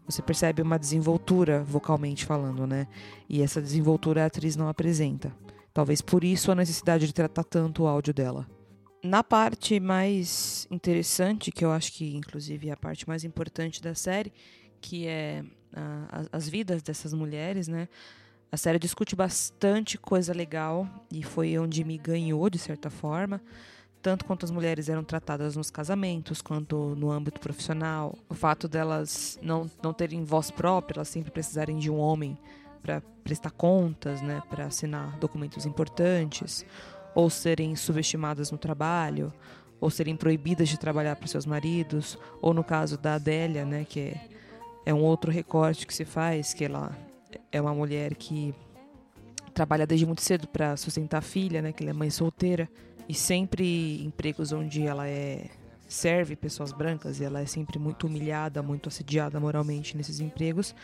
você 0.06 0.22
percebe 0.22 0.62
uma 0.62 0.78
desenvoltura 0.78 1.62
vocalmente 1.62 2.24
falando, 2.24 2.66
né? 2.66 2.88
E 3.28 3.42
essa 3.42 3.60
desenvoltura 3.60 4.22
a 4.22 4.26
atriz 4.28 4.56
não 4.56 4.66
apresenta. 4.66 5.30
Talvez 5.74 6.00
por 6.00 6.24
isso 6.24 6.50
a 6.50 6.54
necessidade 6.54 7.06
de 7.06 7.12
tratar 7.12 7.44
tanto 7.44 7.82
o 7.82 7.86
áudio 7.86 8.14
dela. 8.14 8.48
Na 9.04 9.22
parte 9.22 9.78
mais 9.78 10.66
interessante, 10.70 11.52
que 11.52 11.66
eu 11.66 11.70
acho 11.70 11.92
que 11.92 12.16
inclusive 12.16 12.70
é 12.70 12.72
a 12.72 12.76
parte 12.76 13.06
mais 13.06 13.22
importante 13.22 13.82
da 13.82 13.94
série, 13.94 14.32
que 14.80 15.06
é 15.06 15.44
uh, 15.44 16.28
as 16.32 16.48
vidas 16.48 16.82
dessas 16.82 17.12
mulheres, 17.12 17.68
né? 17.68 17.90
A 18.50 18.56
série 18.56 18.78
discute 18.78 19.14
bastante 19.14 19.98
coisa 19.98 20.32
legal 20.32 20.88
e 21.12 21.22
foi 21.22 21.58
onde 21.58 21.84
me 21.84 21.98
ganhou 21.98 22.48
de 22.48 22.58
certa 22.58 22.88
forma, 22.88 23.38
tanto 24.02 24.24
quanto 24.24 24.44
as 24.44 24.50
mulheres 24.50 24.88
eram 24.88 25.02
tratadas 25.02 25.56
nos 25.56 25.70
casamentos, 25.70 26.40
quanto 26.40 26.94
no 26.96 27.10
âmbito 27.10 27.40
profissional. 27.40 28.16
O 28.28 28.34
fato 28.34 28.68
delas 28.68 29.38
não, 29.42 29.70
não 29.82 29.92
terem 29.92 30.24
voz 30.24 30.50
própria, 30.50 30.98
elas 30.98 31.08
sempre 31.08 31.30
precisarem 31.30 31.78
de 31.78 31.90
um 31.90 31.98
homem 31.98 32.38
para 32.82 33.02
prestar 33.24 33.50
contas, 33.50 34.22
né, 34.22 34.40
para 34.48 34.66
assinar 34.66 35.18
documentos 35.18 35.66
importantes 35.66 36.64
ou 37.16 37.30
serem 37.30 37.74
subestimadas 37.74 38.50
no 38.50 38.58
trabalho, 38.58 39.32
ou 39.80 39.90
serem 39.90 40.14
proibidas 40.14 40.68
de 40.68 40.78
trabalhar 40.78 41.16
para 41.16 41.26
seus 41.26 41.46
maridos, 41.46 42.18
ou 42.42 42.52
no 42.52 42.62
caso 42.62 42.98
da 42.98 43.14
Adélia, 43.14 43.64
né, 43.64 43.84
que 43.84 44.00
é, 44.00 44.28
é 44.84 44.94
um 44.94 45.02
outro 45.02 45.32
recorte 45.32 45.86
que 45.86 45.94
se 45.94 46.04
faz, 46.04 46.52
que 46.52 46.64
ela 46.64 46.96
é 47.50 47.60
uma 47.60 47.74
mulher 47.74 48.14
que 48.14 48.54
trabalha 49.54 49.86
desde 49.86 50.04
muito 50.04 50.20
cedo 50.20 50.46
para 50.46 50.76
sustentar 50.76 51.18
a 51.18 51.22
filha, 51.22 51.62
né, 51.62 51.72
que 51.72 51.82
ela 51.82 51.90
é 51.90 51.94
mãe 51.94 52.10
solteira, 52.10 52.68
e 53.08 53.14
sempre 53.14 54.04
empregos 54.04 54.52
onde 54.52 54.86
ela 54.86 55.08
é 55.08 55.48
serve 55.88 56.34
pessoas 56.34 56.72
brancas 56.72 57.20
e 57.20 57.24
ela 57.24 57.40
é 57.40 57.46
sempre 57.46 57.78
muito 57.78 58.06
humilhada, 58.06 58.62
muito 58.62 58.88
assediada 58.88 59.38
moralmente 59.38 59.96
nesses 59.96 60.18
empregos, 60.20 60.74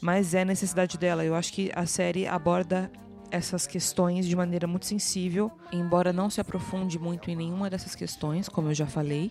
mas 0.00 0.34
é 0.34 0.44
necessidade 0.44 0.96
dela. 0.96 1.24
Eu 1.24 1.34
acho 1.34 1.52
que 1.52 1.70
a 1.74 1.86
série 1.86 2.26
aborda 2.26 2.90
essas 3.30 3.66
questões 3.66 4.26
de 4.26 4.34
maneira 4.34 4.66
muito 4.66 4.86
sensível, 4.86 5.50
embora 5.70 6.12
não 6.12 6.30
se 6.30 6.40
aprofunde 6.40 6.98
muito 6.98 7.30
em 7.30 7.36
nenhuma 7.36 7.68
dessas 7.68 7.94
questões, 7.94 8.48
como 8.48 8.68
eu 8.68 8.74
já 8.74 8.86
falei, 8.86 9.30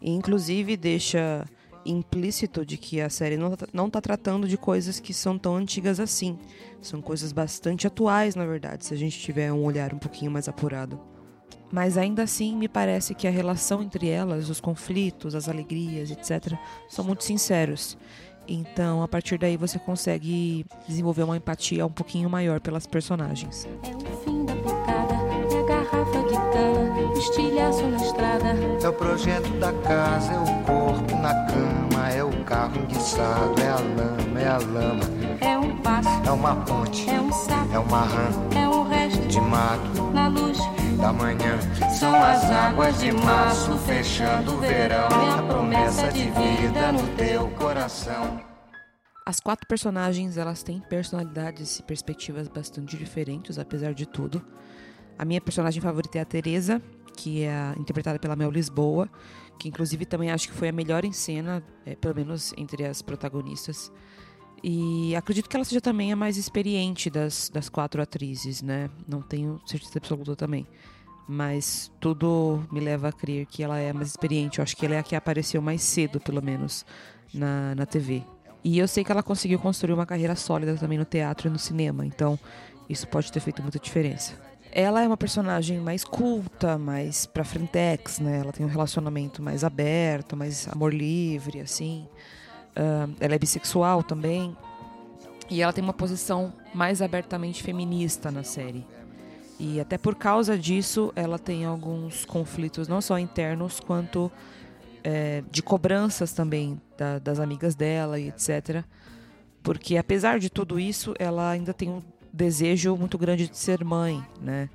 e 0.00 0.10
inclusive 0.10 0.76
deixa 0.76 1.44
implícito 1.84 2.66
de 2.66 2.76
que 2.76 3.00
a 3.00 3.08
série 3.08 3.36
não 3.36 3.54
está 3.54 3.66
não 3.72 3.88
tá 3.88 4.00
tratando 4.00 4.48
de 4.48 4.56
coisas 4.56 4.98
que 4.98 5.14
são 5.14 5.38
tão 5.38 5.54
antigas 5.54 6.00
assim. 6.00 6.36
São 6.82 7.00
coisas 7.00 7.32
bastante 7.32 7.86
atuais, 7.86 8.34
na 8.34 8.44
verdade, 8.44 8.84
se 8.84 8.92
a 8.92 8.96
gente 8.96 9.18
tiver 9.18 9.52
um 9.52 9.62
olhar 9.62 9.94
um 9.94 9.98
pouquinho 9.98 10.30
mais 10.30 10.48
apurado. 10.48 11.00
Mas 11.70 11.98
ainda 11.98 12.22
assim, 12.22 12.54
me 12.54 12.68
parece 12.68 13.14
que 13.14 13.26
a 13.26 13.30
relação 13.30 13.82
entre 13.82 14.08
elas, 14.08 14.48
os 14.48 14.60
conflitos, 14.60 15.34
as 15.34 15.48
alegrias, 15.48 16.10
etc., 16.10 16.54
são 16.88 17.04
muito 17.04 17.24
sinceros. 17.24 17.96
Então, 18.48 19.02
a 19.02 19.08
partir 19.08 19.38
daí, 19.38 19.56
você 19.56 19.78
consegue 19.78 20.64
desenvolver 20.86 21.24
uma 21.24 21.36
empatia 21.36 21.84
um 21.84 21.90
pouquinho 21.90 22.30
maior 22.30 22.60
pelas 22.60 22.86
personagens. 22.86 23.66
É 23.82 23.96
o 23.96 24.16
fim 24.18 24.44
da 24.44 24.54
picada, 24.54 25.14
é 25.52 25.58
a 25.58 25.62
garrafa 25.64 26.22
de 26.22 26.34
cana, 26.34 27.12
o 27.12 27.18
estilhaço 27.18 27.82
na 27.82 27.96
estrada. 27.96 28.54
É 28.82 28.88
o 28.88 28.92
projeto 28.92 29.50
da 29.58 29.72
casa, 29.72 30.32
é 30.32 30.38
o 30.38 30.64
corpo 30.64 31.16
na 31.16 31.34
cama, 31.46 32.08
é 32.10 32.22
o 32.22 32.44
carro 32.44 32.78
enguiçado, 32.78 33.60
é 33.60 33.68
a 33.68 33.80
lama, 33.80 34.40
é 34.40 34.46
a 34.46 34.58
lama, 34.58 35.04
É 35.40 35.58
um 35.58 35.76
passo, 35.78 36.08
é 36.24 36.30
uma 36.30 36.54
ponte, 36.64 37.10
é 37.10 37.20
um 37.20 37.32
sapo, 37.32 37.74
é 37.74 37.78
uma 37.78 38.02
rã 38.02 38.30
é 38.54 38.68
um 38.68 38.82
resto 38.88 39.26
de 39.26 39.40
mato 39.40 40.02
na 40.12 40.28
luz. 40.28 40.55
Da 40.96 41.12
manhã. 41.12 41.58
São 41.98 42.14
as 42.14 42.44
águas 42.44 42.98
de 43.00 43.12
março 43.12 43.76
fechando 43.78 44.54
o 44.54 44.58
verão. 44.58 45.08
É 45.08 45.38
a 45.38 45.42
promessa 45.42 46.10
de 46.10 46.24
vida 46.24 46.92
no 46.92 47.06
teu 47.16 47.48
coração. 47.50 48.40
As 49.24 49.40
quatro 49.40 49.66
personagens, 49.66 50.36
elas 50.36 50.62
têm 50.62 50.80
personalidades 50.80 51.78
e 51.78 51.82
perspectivas 51.82 52.48
bastante 52.48 52.96
diferentes, 52.96 53.58
apesar 53.58 53.92
de 53.92 54.06
tudo. 54.06 54.44
A 55.18 55.24
minha 55.24 55.40
personagem 55.40 55.82
favorita 55.82 56.18
é 56.18 56.20
a 56.20 56.24
Teresa, 56.24 56.80
que 57.16 57.42
é 57.42 57.74
interpretada 57.76 58.18
pela 58.18 58.36
Mel 58.36 58.50
Lisboa, 58.50 59.08
que 59.58 59.68
inclusive 59.68 60.04
também 60.04 60.30
acho 60.30 60.48
que 60.48 60.54
foi 60.54 60.68
a 60.68 60.72
melhor 60.72 61.04
em 61.04 61.12
cena, 61.12 61.62
é, 61.84 61.96
pelo 61.96 62.14
menos 62.14 62.52
entre 62.56 62.84
as 62.84 63.02
protagonistas. 63.02 63.90
E 64.68 65.14
acredito 65.14 65.48
que 65.48 65.54
ela 65.54 65.64
seja 65.64 65.80
também 65.80 66.12
a 66.12 66.16
mais 66.16 66.36
experiente 66.36 67.08
das, 67.08 67.48
das 67.48 67.68
quatro 67.68 68.02
atrizes, 68.02 68.62
né? 68.62 68.90
Não 69.06 69.22
tenho 69.22 69.60
certeza 69.64 69.98
absoluta 69.98 70.34
também. 70.34 70.66
Mas 71.28 71.88
tudo 72.00 72.66
me 72.72 72.80
leva 72.80 73.10
a 73.10 73.12
crer 73.12 73.46
que 73.46 73.62
ela 73.62 73.78
é 73.78 73.90
a 73.90 73.94
mais 73.94 74.08
experiente. 74.08 74.58
Eu 74.58 74.64
acho 74.64 74.76
que 74.76 74.84
ela 74.84 74.96
é 74.96 74.98
a 74.98 75.04
que 75.04 75.14
apareceu 75.14 75.62
mais 75.62 75.82
cedo, 75.82 76.18
pelo 76.18 76.42
menos, 76.42 76.84
na, 77.32 77.76
na 77.76 77.86
TV. 77.86 78.24
E 78.64 78.76
eu 78.76 78.88
sei 78.88 79.04
que 79.04 79.12
ela 79.12 79.22
conseguiu 79.22 79.60
construir 79.60 79.92
uma 79.92 80.04
carreira 80.04 80.34
sólida 80.34 80.74
também 80.74 80.98
no 80.98 81.04
teatro 81.04 81.46
e 81.46 81.50
no 81.50 81.60
cinema. 81.60 82.04
Então, 82.04 82.36
isso 82.88 83.06
pode 83.06 83.30
ter 83.30 83.38
feito 83.38 83.62
muita 83.62 83.78
diferença. 83.78 84.34
Ela 84.72 85.00
é 85.00 85.06
uma 85.06 85.16
personagem 85.16 85.78
mais 85.78 86.02
culta, 86.02 86.76
mais 86.76 87.24
pra 87.24 87.44
frentex, 87.44 88.18
né? 88.18 88.40
Ela 88.40 88.52
tem 88.52 88.66
um 88.66 88.68
relacionamento 88.68 89.40
mais 89.40 89.62
aberto, 89.62 90.36
mais 90.36 90.66
amor 90.66 90.92
livre, 90.92 91.60
assim. 91.60 92.08
Ah, 92.76 93.08
ela 93.18 93.34
é 93.34 93.38
bissexual 93.38 94.02
também. 94.02 94.56
E 95.48 95.62
ela 95.62 95.72
tem 95.72 95.82
uma 95.82 95.94
posição 95.94 96.52
mais 96.74 97.00
abertamente 97.00 97.62
feminista 97.62 98.30
na 98.30 98.42
série. 98.42 98.84
E 99.58 99.80
até 99.80 99.96
por 99.96 100.14
causa 100.14 100.58
disso, 100.58 101.12
ela 101.16 101.38
tem 101.38 101.64
alguns 101.64 102.26
conflitos, 102.26 102.88
não 102.88 103.00
só 103.00 103.18
internos, 103.18 103.80
quanto 103.80 104.30
é, 105.02 105.42
de 105.50 105.62
cobranças 105.62 106.32
também 106.32 106.80
da, 106.98 107.18
das 107.18 107.40
amigas 107.40 107.74
dela 107.74 108.18
e 108.20 108.28
etc. 108.28 108.84
Porque 109.62 109.96
apesar 109.96 110.38
de 110.38 110.50
tudo 110.50 110.78
isso, 110.78 111.14
ela 111.18 111.48
ainda 111.48 111.72
tem 111.72 111.88
um 111.88 112.02
desejo 112.30 112.94
muito 112.96 113.16
grande 113.16 113.48
de 113.48 113.56
ser 113.56 113.82
mãe, 113.82 114.22
né? 114.42 114.68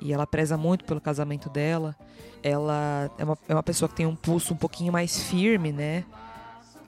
E 0.00 0.12
ela 0.12 0.26
preza 0.26 0.58
muito 0.58 0.84
pelo 0.84 1.00
casamento 1.00 1.48
dela. 1.48 1.96
Ela 2.42 3.10
é 3.16 3.24
uma, 3.24 3.38
é 3.48 3.54
uma 3.54 3.62
pessoa 3.62 3.88
que 3.88 3.94
tem 3.94 4.04
um 4.04 4.14
pulso 4.14 4.52
um 4.52 4.56
pouquinho 4.56 4.92
mais 4.92 5.22
firme, 5.22 5.72
né? 5.72 6.04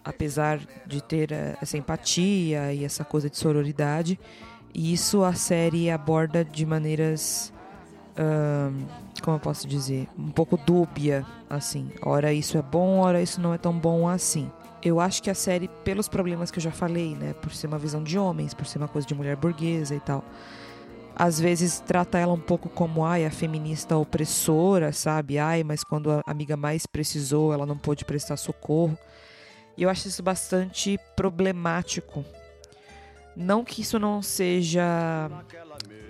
Apesar 0.08 0.58
de 0.86 1.02
ter 1.02 1.32
eh, 1.32 1.56
essa 1.60 1.76
empatia 1.76 2.72
e 2.72 2.84
essa 2.84 3.04
coisa 3.04 3.28
de 3.28 3.36
sororidade. 3.36 4.18
E 4.74 4.92
isso 4.92 5.22
a 5.22 5.34
série 5.34 5.90
aborda 5.90 6.44
de 6.44 6.64
maneiras. 6.64 7.52
como 9.22 9.36
eu 9.36 9.40
posso 9.40 9.68
dizer? 9.68 10.08
Um 10.18 10.30
pouco 10.30 10.56
dúbia, 10.56 11.26
assim. 11.48 11.90
Ora 12.02 12.32
isso 12.32 12.56
é 12.58 12.62
bom, 12.62 13.00
ora 13.00 13.20
isso 13.22 13.40
não 13.40 13.52
é 13.52 13.58
tão 13.58 13.72
bom 13.78 14.08
assim. 14.08 14.50
Eu 14.82 15.00
acho 15.00 15.22
que 15.22 15.28
a 15.30 15.34
série, 15.34 15.68
pelos 15.84 16.08
problemas 16.08 16.50
que 16.50 16.58
eu 16.58 16.62
já 16.62 16.70
falei, 16.70 17.14
né? 17.14 17.34
Por 17.34 17.52
ser 17.52 17.66
uma 17.66 17.78
visão 17.78 18.02
de 18.02 18.18
homens, 18.18 18.54
por 18.54 18.66
ser 18.66 18.78
uma 18.78 18.88
coisa 18.88 19.06
de 19.06 19.14
mulher 19.14 19.36
burguesa 19.36 19.94
e 19.94 20.00
tal. 20.00 20.24
Às 21.16 21.40
vezes 21.40 21.80
trata 21.80 22.16
ela 22.16 22.32
um 22.32 22.40
pouco 22.40 22.68
como, 22.68 23.04
ai, 23.04 23.26
a 23.26 23.30
feminista 23.30 23.96
opressora, 23.96 24.92
sabe? 24.92 25.36
Ai, 25.36 25.64
mas 25.64 25.82
quando 25.82 26.12
a 26.12 26.22
amiga 26.24 26.56
mais 26.56 26.86
precisou, 26.86 27.52
ela 27.52 27.66
não 27.66 27.76
pôde 27.76 28.04
prestar 28.04 28.36
socorro. 28.36 28.96
E 29.78 29.84
eu 29.84 29.88
acho 29.88 30.08
isso 30.08 30.24
bastante 30.24 30.98
problemático. 31.14 32.24
Não 33.36 33.64
que 33.64 33.80
isso 33.80 33.96
não 33.96 34.20
seja. 34.20 35.30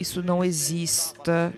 Isso 0.00 0.22
não 0.22 0.42
exista 0.42 1.52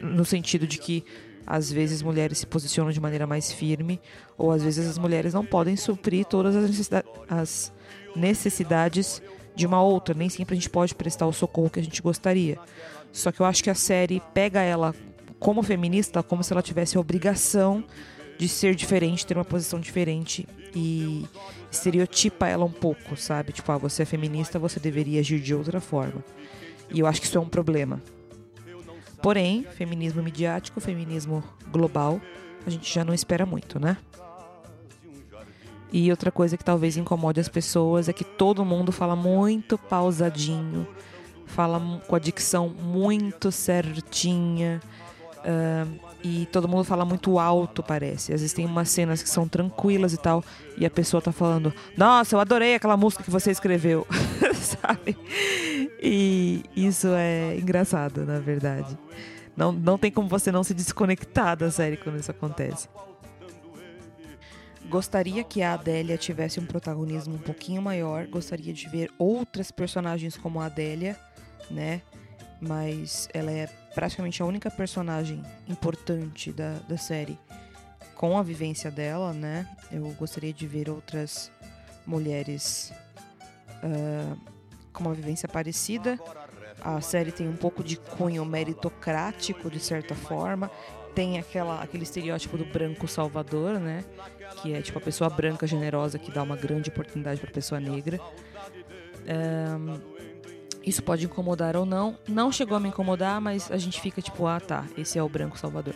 no 0.00 0.24
sentido 0.24 0.66
de 0.66 0.78
que 0.78 1.04
às 1.46 1.70
vezes 1.70 2.02
mulheres 2.02 2.38
se 2.38 2.46
posicionam 2.46 2.90
de 2.90 3.00
maneira 3.00 3.24
mais 3.24 3.52
firme, 3.52 4.00
ou 4.36 4.50
às 4.50 4.64
vezes 4.64 4.88
as 4.88 4.98
mulheres 4.98 5.32
não 5.32 5.46
podem 5.46 5.76
suprir 5.76 6.24
todas 6.24 6.56
as, 6.56 6.90
as 7.28 7.72
necessidades 8.16 9.22
de 9.54 9.64
uma 9.64 9.80
outra. 9.80 10.14
Nem 10.14 10.28
sempre 10.28 10.54
a 10.54 10.56
gente 10.56 10.70
pode 10.70 10.92
prestar 10.92 11.28
o 11.28 11.32
socorro 11.32 11.70
que 11.70 11.78
a 11.78 11.84
gente 11.84 12.02
gostaria. 12.02 12.58
Só 13.12 13.30
que 13.30 13.38
eu 13.38 13.46
acho 13.46 13.62
que 13.62 13.70
a 13.70 13.76
série 13.76 14.20
pega 14.34 14.60
ela 14.60 14.92
como 15.38 15.62
feminista, 15.62 16.20
como 16.20 16.42
se 16.42 16.52
ela 16.52 16.62
tivesse 16.62 16.96
a 16.96 17.00
obrigação 17.00 17.84
de 18.42 18.48
ser 18.48 18.74
diferente, 18.74 19.24
ter 19.24 19.38
uma 19.38 19.44
posição 19.44 19.78
diferente 19.78 20.48
e 20.74 21.24
estereotipa 21.70 22.48
ela 22.48 22.64
um 22.64 22.72
pouco, 22.72 23.16
sabe? 23.16 23.52
Tipo, 23.52 23.70
ah, 23.70 23.78
você 23.78 24.02
é 24.02 24.04
feminista, 24.04 24.58
você 24.58 24.80
deveria 24.80 25.20
agir 25.20 25.38
de 25.38 25.54
outra 25.54 25.80
forma. 25.80 26.24
E 26.90 26.98
eu 26.98 27.06
acho 27.06 27.20
que 27.20 27.28
isso 27.28 27.38
é 27.38 27.40
um 27.40 27.48
problema. 27.48 28.02
Porém, 29.22 29.64
feminismo 29.76 30.20
midiático, 30.24 30.80
feminismo 30.80 31.44
global, 31.70 32.20
a 32.66 32.68
gente 32.68 32.92
já 32.92 33.04
não 33.04 33.14
espera 33.14 33.46
muito, 33.46 33.78
né? 33.78 33.96
E 35.92 36.10
outra 36.10 36.32
coisa 36.32 36.56
que 36.56 36.64
talvez 36.64 36.96
incomode 36.96 37.38
as 37.38 37.48
pessoas 37.48 38.08
é 38.08 38.12
que 38.12 38.24
todo 38.24 38.64
mundo 38.64 38.90
fala 38.90 39.14
muito 39.14 39.78
pausadinho, 39.78 40.84
fala 41.46 41.80
com 42.08 42.16
a 42.16 42.18
dicção 42.18 42.70
muito 42.70 43.52
certinha. 43.52 44.80
ah, 45.44 46.11
e 46.22 46.46
todo 46.52 46.68
mundo 46.68 46.84
fala 46.84 47.04
muito 47.04 47.38
alto, 47.38 47.82
parece. 47.82 48.32
Às 48.32 48.40
vezes 48.40 48.52
tem 48.52 48.64
umas 48.64 48.88
cenas 48.88 49.22
que 49.22 49.28
são 49.28 49.48
tranquilas 49.48 50.12
e 50.12 50.16
tal, 50.16 50.44
e 50.76 50.86
a 50.86 50.90
pessoa 50.90 51.20
tá 51.20 51.32
falando: 51.32 51.72
Nossa, 51.96 52.36
eu 52.36 52.40
adorei 52.40 52.74
aquela 52.74 52.96
música 52.96 53.24
que 53.24 53.30
você 53.30 53.50
escreveu, 53.50 54.06
sabe? 54.54 55.16
E 56.00 56.64
isso 56.76 57.08
é 57.08 57.56
engraçado, 57.56 58.24
na 58.24 58.38
verdade. 58.38 58.96
Não, 59.56 59.72
não 59.72 59.98
tem 59.98 60.10
como 60.10 60.28
você 60.28 60.50
não 60.50 60.64
se 60.64 60.72
desconectar 60.72 61.56
da 61.56 61.70
série 61.70 61.96
quando 61.96 62.18
isso 62.18 62.30
acontece. 62.30 62.88
Gostaria 64.88 65.42
que 65.42 65.62
a 65.62 65.74
Adélia 65.74 66.18
tivesse 66.18 66.60
um 66.60 66.66
protagonismo 66.66 67.34
um 67.34 67.38
pouquinho 67.38 67.80
maior. 67.80 68.26
Gostaria 68.26 68.72
de 68.72 68.88
ver 68.88 69.10
outras 69.18 69.70
personagens 69.70 70.36
como 70.36 70.60
a 70.60 70.66
Adélia, 70.66 71.16
né? 71.70 72.02
Mas 72.64 73.28
ela 73.34 73.50
é 73.50 73.66
praticamente 73.92 74.40
a 74.40 74.46
única 74.46 74.70
personagem 74.70 75.42
importante 75.68 76.52
da, 76.52 76.74
da 76.88 76.96
série 76.96 77.36
com 78.14 78.38
a 78.38 78.42
vivência 78.42 78.88
dela, 78.88 79.32
né? 79.32 79.66
Eu 79.90 80.04
gostaria 80.12 80.52
de 80.52 80.64
ver 80.64 80.88
outras 80.88 81.50
mulheres 82.06 82.92
ah, 83.82 84.36
com 84.92 85.02
uma 85.02 85.12
vivência 85.12 85.48
parecida. 85.48 86.16
A 86.80 87.00
série 87.00 87.32
tem 87.32 87.48
um 87.48 87.56
pouco 87.56 87.82
de 87.82 87.96
cunho 87.96 88.44
meritocrático, 88.44 89.68
de 89.68 89.80
certa 89.80 90.14
forma. 90.14 90.70
Tem 91.16 91.38
aquela, 91.38 91.82
aquele 91.82 92.04
estereótipo 92.04 92.56
do 92.56 92.64
branco 92.64 93.08
salvador, 93.08 93.80
né? 93.80 94.04
Que 94.62 94.72
é 94.72 94.80
tipo 94.80 94.98
a 94.98 95.02
pessoa 95.02 95.28
branca 95.28 95.66
generosa 95.66 96.16
que 96.16 96.30
dá 96.30 96.44
uma 96.44 96.56
grande 96.56 96.90
oportunidade 96.90 97.40
para 97.40 97.50
pessoa 97.50 97.80
negra. 97.80 98.20
Ahn, 99.26 100.00
isso 100.84 101.02
pode 101.02 101.24
incomodar 101.24 101.76
ou 101.76 101.86
não. 101.86 102.18
Não 102.28 102.50
chegou 102.50 102.76
a 102.76 102.80
me 102.80 102.88
incomodar, 102.88 103.40
mas 103.40 103.70
a 103.70 103.76
gente 103.76 104.00
fica 104.00 104.20
tipo, 104.20 104.46
ah 104.46 104.60
tá, 104.60 104.84
esse 104.96 105.18
é 105.18 105.22
o 105.22 105.28
branco 105.28 105.58
salvador. 105.58 105.94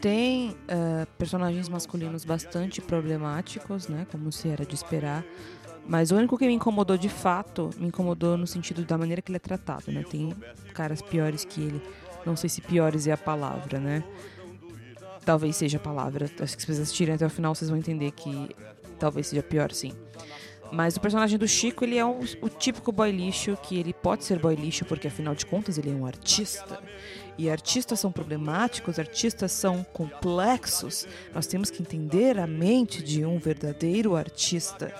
Tem 0.00 0.56
ah, 0.68 1.06
personagens 1.18 1.68
masculinos 1.68 2.24
bastante 2.24 2.80
problemáticos, 2.80 3.88
né? 3.88 4.06
Como 4.10 4.32
se 4.32 4.48
era 4.48 4.64
de 4.64 4.74
esperar. 4.74 5.24
Mas 5.86 6.10
o 6.10 6.16
único 6.16 6.38
que 6.38 6.46
me 6.46 6.52
incomodou 6.52 6.96
de 6.96 7.08
fato, 7.08 7.70
me 7.76 7.88
incomodou 7.88 8.36
no 8.36 8.46
sentido 8.46 8.84
da 8.84 8.96
maneira 8.96 9.20
que 9.20 9.30
ele 9.30 9.36
é 9.36 9.40
tratado, 9.40 9.90
né? 9.90 10.04
Tem 10.08 10.32
caras 10.72 11.02
piores 11.02 11.44
que 11.44 11.60
ele. 11.60 11.82
Não 12.24 12.36
sei 12.36 12.48
se 12.48 12.60
piores 12.60 13.06
é 13.06 13.12
a 13.12 13.16
palavra, 13.16 13.78
né? 13.78 14.04
Talvez 15.24 15.56
seja 15.56 15.78
a 15.78 15.80
palavra. 15.80 16.30
Acho 16.40 16.56
que 16.56 16.62
se 16.62 16.66
vocês 16.66 16.80
assistirem 16.80 17.14
até 17.14 17.26
o 17.26 17.30
final, 17.30 17.54
vocês 17.54 17.68
vão 17.68 17.78
entender 17.78 18.10
que 18.12 18.54
talvez 18.98 19.26
seja 19.26 19.42
pior, 19.42 19.72
sim. 19.72 19.92
Mas 20.72 20.96
o 20.96 21.00
personagem 21.00 21.38
do 21.38 21.48
Chico, 21.48 21.84
ele 21.84 21.98
é 21.98 22.04
um- 22.04 22.20
o 22.40 22.48
típico 22.48 22.92
boy 22.92 23.10
lixo, 23.10 23.56
que 23.62 23.76
ele 23.78 23.92
pode 23.92 24.24
ser 24.24 24.38
boy 24.38 24.54
lixo 24.54 24.84
porque, 24.84 25.08
afinal 25.08 25.34
de 25.34 25.44
contas, 25.44 25.78
ele 25.78 25.90
é 25.90 25.92
um 25.92 26.06
artista. 26.06 26.78
E 27.36 27.48
artistas 27.50 27.98
são 27.98 28.12
problemáticos, 28.12 28.98
artistas 28.98 29.50
são 29.50 29.82
complexos. 29.92 31.08
Nós 31.34 31.46
temos 31.46 31.70
que 31.70 31.82
entender 31.82 32.38
a 32.38 32.46
mente 32.46 33.02
de 33.02 33.24
um 33.24 33.38
verdadeiro 33.38 34.14
artista, 34.14 34.94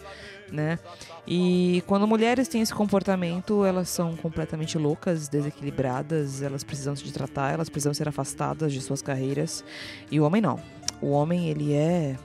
né? 0.51 0.79
E 1.27 1.85
quando 1.87 2.07
mulheres 2.07 2.49
têm 2.49 2.63
esse 2.63 2.75
comportamento, 2.75 3.65
elas 3.65 3.89
são 3.89 4.17
completamente 4.17 4.79
loucas, 4.79 5.29
desequilibradas, 5.29 6.43
elas 6.43 6.65
precisam 6.65 6.97
se 6.97 7.13
tratar, 7.13 7.53
elas 7.53 7.69
precisam 7.69 7.95
ser 7.95 8.09
afastadas 8.09 8.73
de 8.73 8.81
suas 8.81 9.03
carreiras. 9.03 9.63
E 10.11 10.19
o 10.19 10.25
homem 10.25 10.41
não. 10.41 10.59
O 11.01 11.11
homem, 11.11 11.49
ele 11.49 11.75
é 11.75 12.17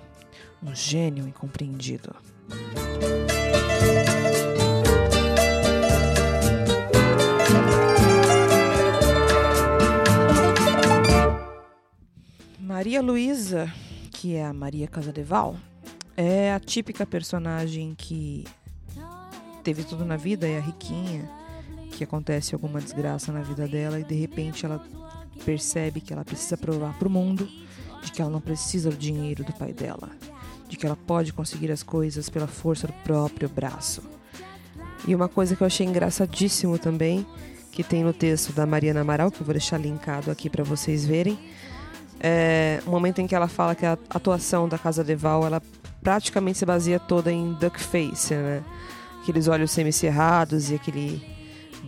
um 0.63 0.73
gênio 0.73 1.27
incompreendido. 1.27 2.15
Maria 12.76 13.02
Luísa, 13.02 13.72
que 14.12 14.36
é 14.36 14.46
a 14.46 14.52
Maria 14.52 14.86
Casadeval, 14.86 15.56
é 16.18 16.54
a 16.54 16.60
típica 16.60 17.06
personagem 17.06 17.96
que 17.98 18.44
teve 19.64 19.86
tudo 19.86 20.04
na 20.04 20.18
vida, 20.18 20.46
é 20.46 20.58
a 20.58 20.62
riquinha, 20.62 21.24
que 21.94 22.04
acontece 22.04 22.54
alguma 22.54 22.82
desgraça 22.82 23.32
na 23.32 23.40
vida 23.40 23.66
dela 23.66 23.98
e 23.98 24.04
de 24.04 24.16
repente 24.16 24.66
ela 24.66 24.86
percebe 25.46 26.02
que 26.02 26.12
ela 26.12 26.26
precisa 26.26 26.58
provar 26.58 27.00
pro 27.00 27.10
mundo 27.10 27.48
de 28.04 28.12
que 28.12 28.22
ela 28.22 28.30
não 28.30 28.42
precisa 28.42 28.90
do 28.90 28.98
dinheiro 28.98 29.46
do 29.46 29.54
pai 29.54 29.72
dela, 29.72 30.10
de 30.68 30.76
que 30.76 30.86
ela 30.86 30.98
pode 30.98 31.32
conseguir 31.32 31.72
as 31.72 31.82
coisas 31.82 32.28
pela 32.30 32.46
força 32.46 32.88
do 32.88 32.94
próprio 33.06 33.48
braço. 33.48 34.04
E 35.08 35.16
uma 35.16 35.30
coisa 35.30 35.56
que 35.56 35.64
eu 35.64 35.68
achei 35.68 35.88
engraçadíssimo 35.88 36.78
também, 36.78 37.26
que 37.72 37.86
tem 37.86 38.04
no 38.04 38.12
texto 38.12 38.52
da 38.52 38.66
Mariana 38.66 39.00
Amaral, 39.00 39.32
que 39.32 39.40
eu 39.40 39.46
vou 39.46 39.54
deixar 39.54 39.78
linkado 39.78 40.30
aqui 40.30 40.50
para 40.50 40.66
vocês 40.66 41.06
verem, 41.06 41.40
é 42.19 42.82
um 42.86 42.91
momento 42.91 43.19
em 43.19 43.28
que 43.28 43.36
ela 43.36 43.47
fala 43.47 43.75
que 43.75 43.86
a 43.86 43.97
atuação 44.10 44.67
da 44.67 44.78
Casa 44.78 45.04
Deval, 45.04 45.45
ela 45.45 45.62
praticamente 46.01 46.58
se 46.58 46.65
baseia 46.65 46.99
toda 46.99 47.32
em 47.32 47.54
duck 47.54 47.80
face, 47.82 48.34
né? 48.34 48.63
Aqueles 49.21 49.47
olhos 49.47 49.71
semicerrados 49.71 50.69
e 50.69 50.75
aquele 50.75 51.21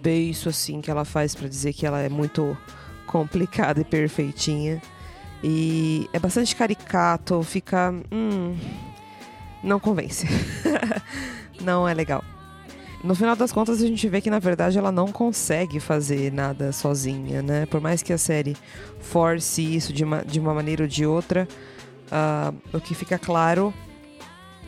beiço 0.01 0.49
assim 0.49 0.81
que 0.81 0.89
ela 0.89 1.05
faz 1.05 1.35
para 1.35 1.47
dizer 1.47 1.73
que 1.73 1.85
ela 1.85 2.01
é 2.01 2.09
muito 2.09 2.57
complicada 3.05 3.81
e 3.81 3.85
perfeitinha. 3.85 4.81
E 5.43 6.09
é 6.13 6.19
bastante 6.19 6.55
caricato, 6.55 7.41
fica. 7.43 7.93
Hum, 8.11 8.57
não 9.63 9.79
convence. 9.79 10.27
não 11.61 11.87
é 11.87 11.93
legal. 11.93 12.23
No 13.07 13.15
final 13.15 13.37
das 13.37 13.53
contas, 13.53 13.81
a 13.81 13.87
gente 13.87 14.05
vê 14.09 14.19
que 14.19 14.29
na 14.29 14.37
verdade 14.37 14.77
ela 14.77 14.91
não 14.91 15.13
consegue 15.13 15.79
fazer 15.79 16.29
nada 16.29 16.73
sozinha, 16.73 17.41
né? 17.41 17.65
Por 17.65 17.79
mais 17.79 18.03
que 18.03 18.11
a 18.11 18.17
série 18.17 18.53
force 18.99 19.61
isso 19.61 19.93
de 19.93 20.03
uma, 20.03 20.25
de 20.25 20.41
uma 20.41 20.53
maneira 20.53 20.83
ou 20.83 20.89
de 20.89 21.05
outra, 21.05 21.47
ah, 22.11 22.53
o 22.73 22.81
que 22.81 22.93
fica 22.93 23.17
claro 23.17 23.73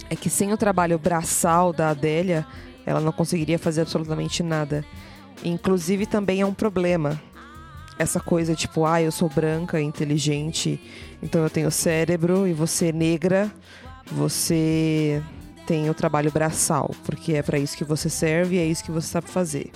é 0.09 0.15
que 0.15 0.29
sem 0.29 0.53
o 0.53 0.57
trabalho 0.57 0.97
braçal 0.97 1.73
da 1.73 1.89
Adélia, 1.89 2.47
ela 2.85 3.01
não 3.01 3.11
conseguiria 3.11 3.59
fazer 3.59 3.81
absolutamente 3.81 4.41
nada. 4.41 4.85
Inclusive 5.43 6.05
também 6.05 6.39
é 6.39 6.45
um 6.45 6.53
problema. 6.53 7.21
Essa 7.97 8.21
coisa 8.21 8.55
tipo, 8.55 8.85
ah, 8.85 9.01
eu 9.01 9.11
sou 9.11 9.27
branca, 9.27 9.81
inteligente, 9.81 10.79
então 11.21 11.43
eu 11.43 11.49
tenho 11.49 11.69
cérebro 11.69 12.47
e 12.47 12.53
você 12.53 12.87
é 12.87 12.93
negra, 12.93 13.51
você 14.09 15.21
tem 15.69 15.87
o 15.87 15.93
trabalho 15.93 16.31
braçal, 16.31 16.89
porque 17.05 17.33
é 17.33 17.43
para 17.43 17.59
isso 17.59 17.77
que 17.77 17.83
você 17.83 18.09
serve 18.09 18.55
e 18.55 18.59
é 18.59 18.65
isso 18.65 18.83
que 18.83 18.89
você 18.89 19.07
sabe 19.07 19.29
fazer. 19.29 19.69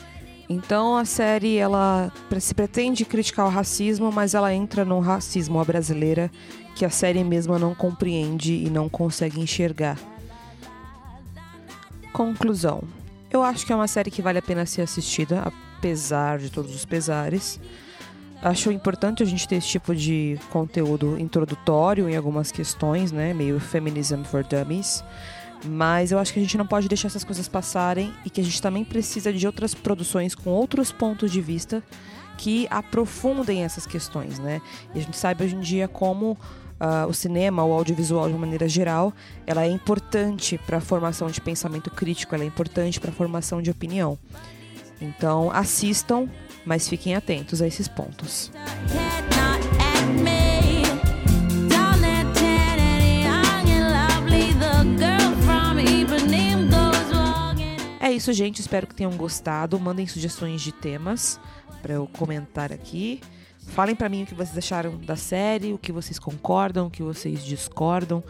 Então 0.49 0.97
a 0.97 1.05
série 1.05 1.57
ela 1.57 2.11
se 2.39 2.55
pretende 2.55 3.05
criticar 3.05 3.45
o 3.45 3.49
racismo, 3.49 4.11
mas 4.11 4.33
ela 4.33 4.51
entra 4.51 4.83
num 4.83 4.99
racismo 4.99 5.59
à 5.59 5.63
brasileira 5.63 6.31
que 6.73 6.83
a 6.83 6.89
série 6.89 7.23
mesma 7.23 7.59
não 7.59 7.75
compreende 7.75 8.55
e 8.55 8.71
não 8.71 8.89
consegue 8.89 9.39
enxergar. 9.39 9.99
Conclusão. 12.11 12.81
Eu 13.29 13.43
acho 13.43 13.63
que 13.63 13.71
é 13.71 13.75
uma 13.75 13.87
série 13.87 14.09
que 14.09 14.21
vale 14.21 14.39
a 14.39 14.41
pena 14.41 14.65
ser 14.65 14.81
assistida, 14.81 15.43
apesar 15.77 16.39
de 16.39 16.49
todos 16.49 16.73
os 16.73 16.85
pesares. 16.85 17.59
Acho 18.41 18.71
importante 18.71 19.21
a 19.21 19.27
gente 19.27 19.47
ter 19.47 19.57
esse 19.57 19.67
tipo 19.67 19.95
de 19.95 20.39
conteúdo 20.49 21.19
introdutório 21.19 22.09
em 22.09 22.15
algumas 22.17 22.51
questões, 22.51 23.11
né? 23.11 23.31
Meio 23.31 23.59
Feminism 23.59 24.23
for 24.23 24.43
Dummies. 24.43 25.03
Mas 25.65 26.11
eu 26.11 26.19
acho 26.19 26.33
que 26.33 26.39
a 26.39 26.41
gente 26.41 26.57
não 26.57 26.67
pode 26.67 26.87
deixar 26.87 27.07
essas 27.07 27.23
coisas 27.23 27.47
passarem 27.47 28.13
e 28.25 28.29
que 28.29 28.41
a 28.41 28.43
gente 28.43 28.61
também 28.61 28.83
precisa 28.83 29.31
de 29.31 29.45
outras 29.45 29.73
produções 29.73 30.35
com 30.35 30.49
outros 30.49 30.91
pontos 30.91 31.31
de 31.31 31.41
vista 31.41 31.81
que 32.37 32.67
aprofundem 32.69 33.63
essas 33.63 33.85
questões, 33.85 34.39
né? 34.39 34.61
E 34.93 34.99
a 34.99 35.01
gente 35.01 35.15
sabe 35.15 35.43
hoje 35.43 35.55
em 35.55 35.59
dia 35.59 35.87
como 35.87 36.31
uh, 36.31 37.07
o 37.07 37.13
cinema, 37.13 37.63
o 37.63 37.71
audiovisual 37.71 38.27
de 38.27 38.33
uma 38.33 38.41
maneira 38.41 38.67
geral, 38.67 39.13
ela 39.45 39.63
é 39.63 39.69
importante 39.69 40.57
para 40.57 40.77
a 40.77 40.81
formação 40.81 41.29
de 41.29 41.39
pensamento 41.39 41.89
crítico, 41.89 42.35
ela 42.35 42.43
é 42.43 42.47
importante 42.47 42.99
para 42.99 43.11
a 43.11 43.13
formação 43.13 43.61
de 43.61 43.71
opinião. 43.71 44.17
Então, 44.99 45.51
assistam, 45.51 46.27
mas 46.65 46.87
fiquem 46.87 47.15
atentos 47.15 47.61
a 47.61 47.67
esses 47.67 47.87
pontos. 47.87 48.51
Isso, 58.23 58.31
gente. 58.31 58.61
Espero 58.61 58.87
que 58.87 58.95
tenham 58.95 59.11
gostado. 59.17 59.77
Mandem 59.77 60.07
sugestões 60.07 60.61
de 60.61 60.71
temas 60.71 61.37
para 61.81 61.95
eu 61.95 62.07
comentar 62.07 62.71
aqui. 62.71 63.19
Falem 63.67 63.95
para 63.95 64.07
mim 64.07 64.23
o 64.23 64.25
que 64.25 64.33
vocês 64.33 64.57
acharam 64.57 64.97
da 64.97 65.17
série, 65.17 65.73
o 65.73 65.77
que 65.77 65.91
vocês 65.91 66.17
concordam, 66.17 66.87
o 66.87 66.89
que 66.89 67.03
vocês 67.03 67.43
discordam, 67.43 68.23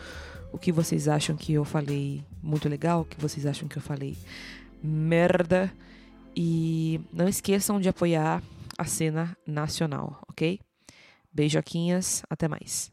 o 0.51 0.57
que 0.57 0.71
vocês 0.71 1.07
acham 1.07 1.35
que 1.35 1.53
eu 1.53 1.63
falei 1.63 2.23
muito 2.41 2.67
legal, 2.67 3.01
o 3.01 3.05
que 3.05 3.21
vocês 3.21 3.45
acham 3.45 3.67
que 3.67 3.77
eu 3.77 3.81
falei 3.83 4.17
merda. 4.81 5.71
E 6.35 6.99
não 7.11 7.29
esqueçam 7.29 7.79
de 7.79 7.87
apoiar 7.87 8.41
a 8.75 8.85
cena 8.85 9.37
nacional, 9.45 10.23
ok? 10.27 10.59
Beijoquinhas, 11.31 12.23
até 12.31 12.47
mais. 12.47 12.92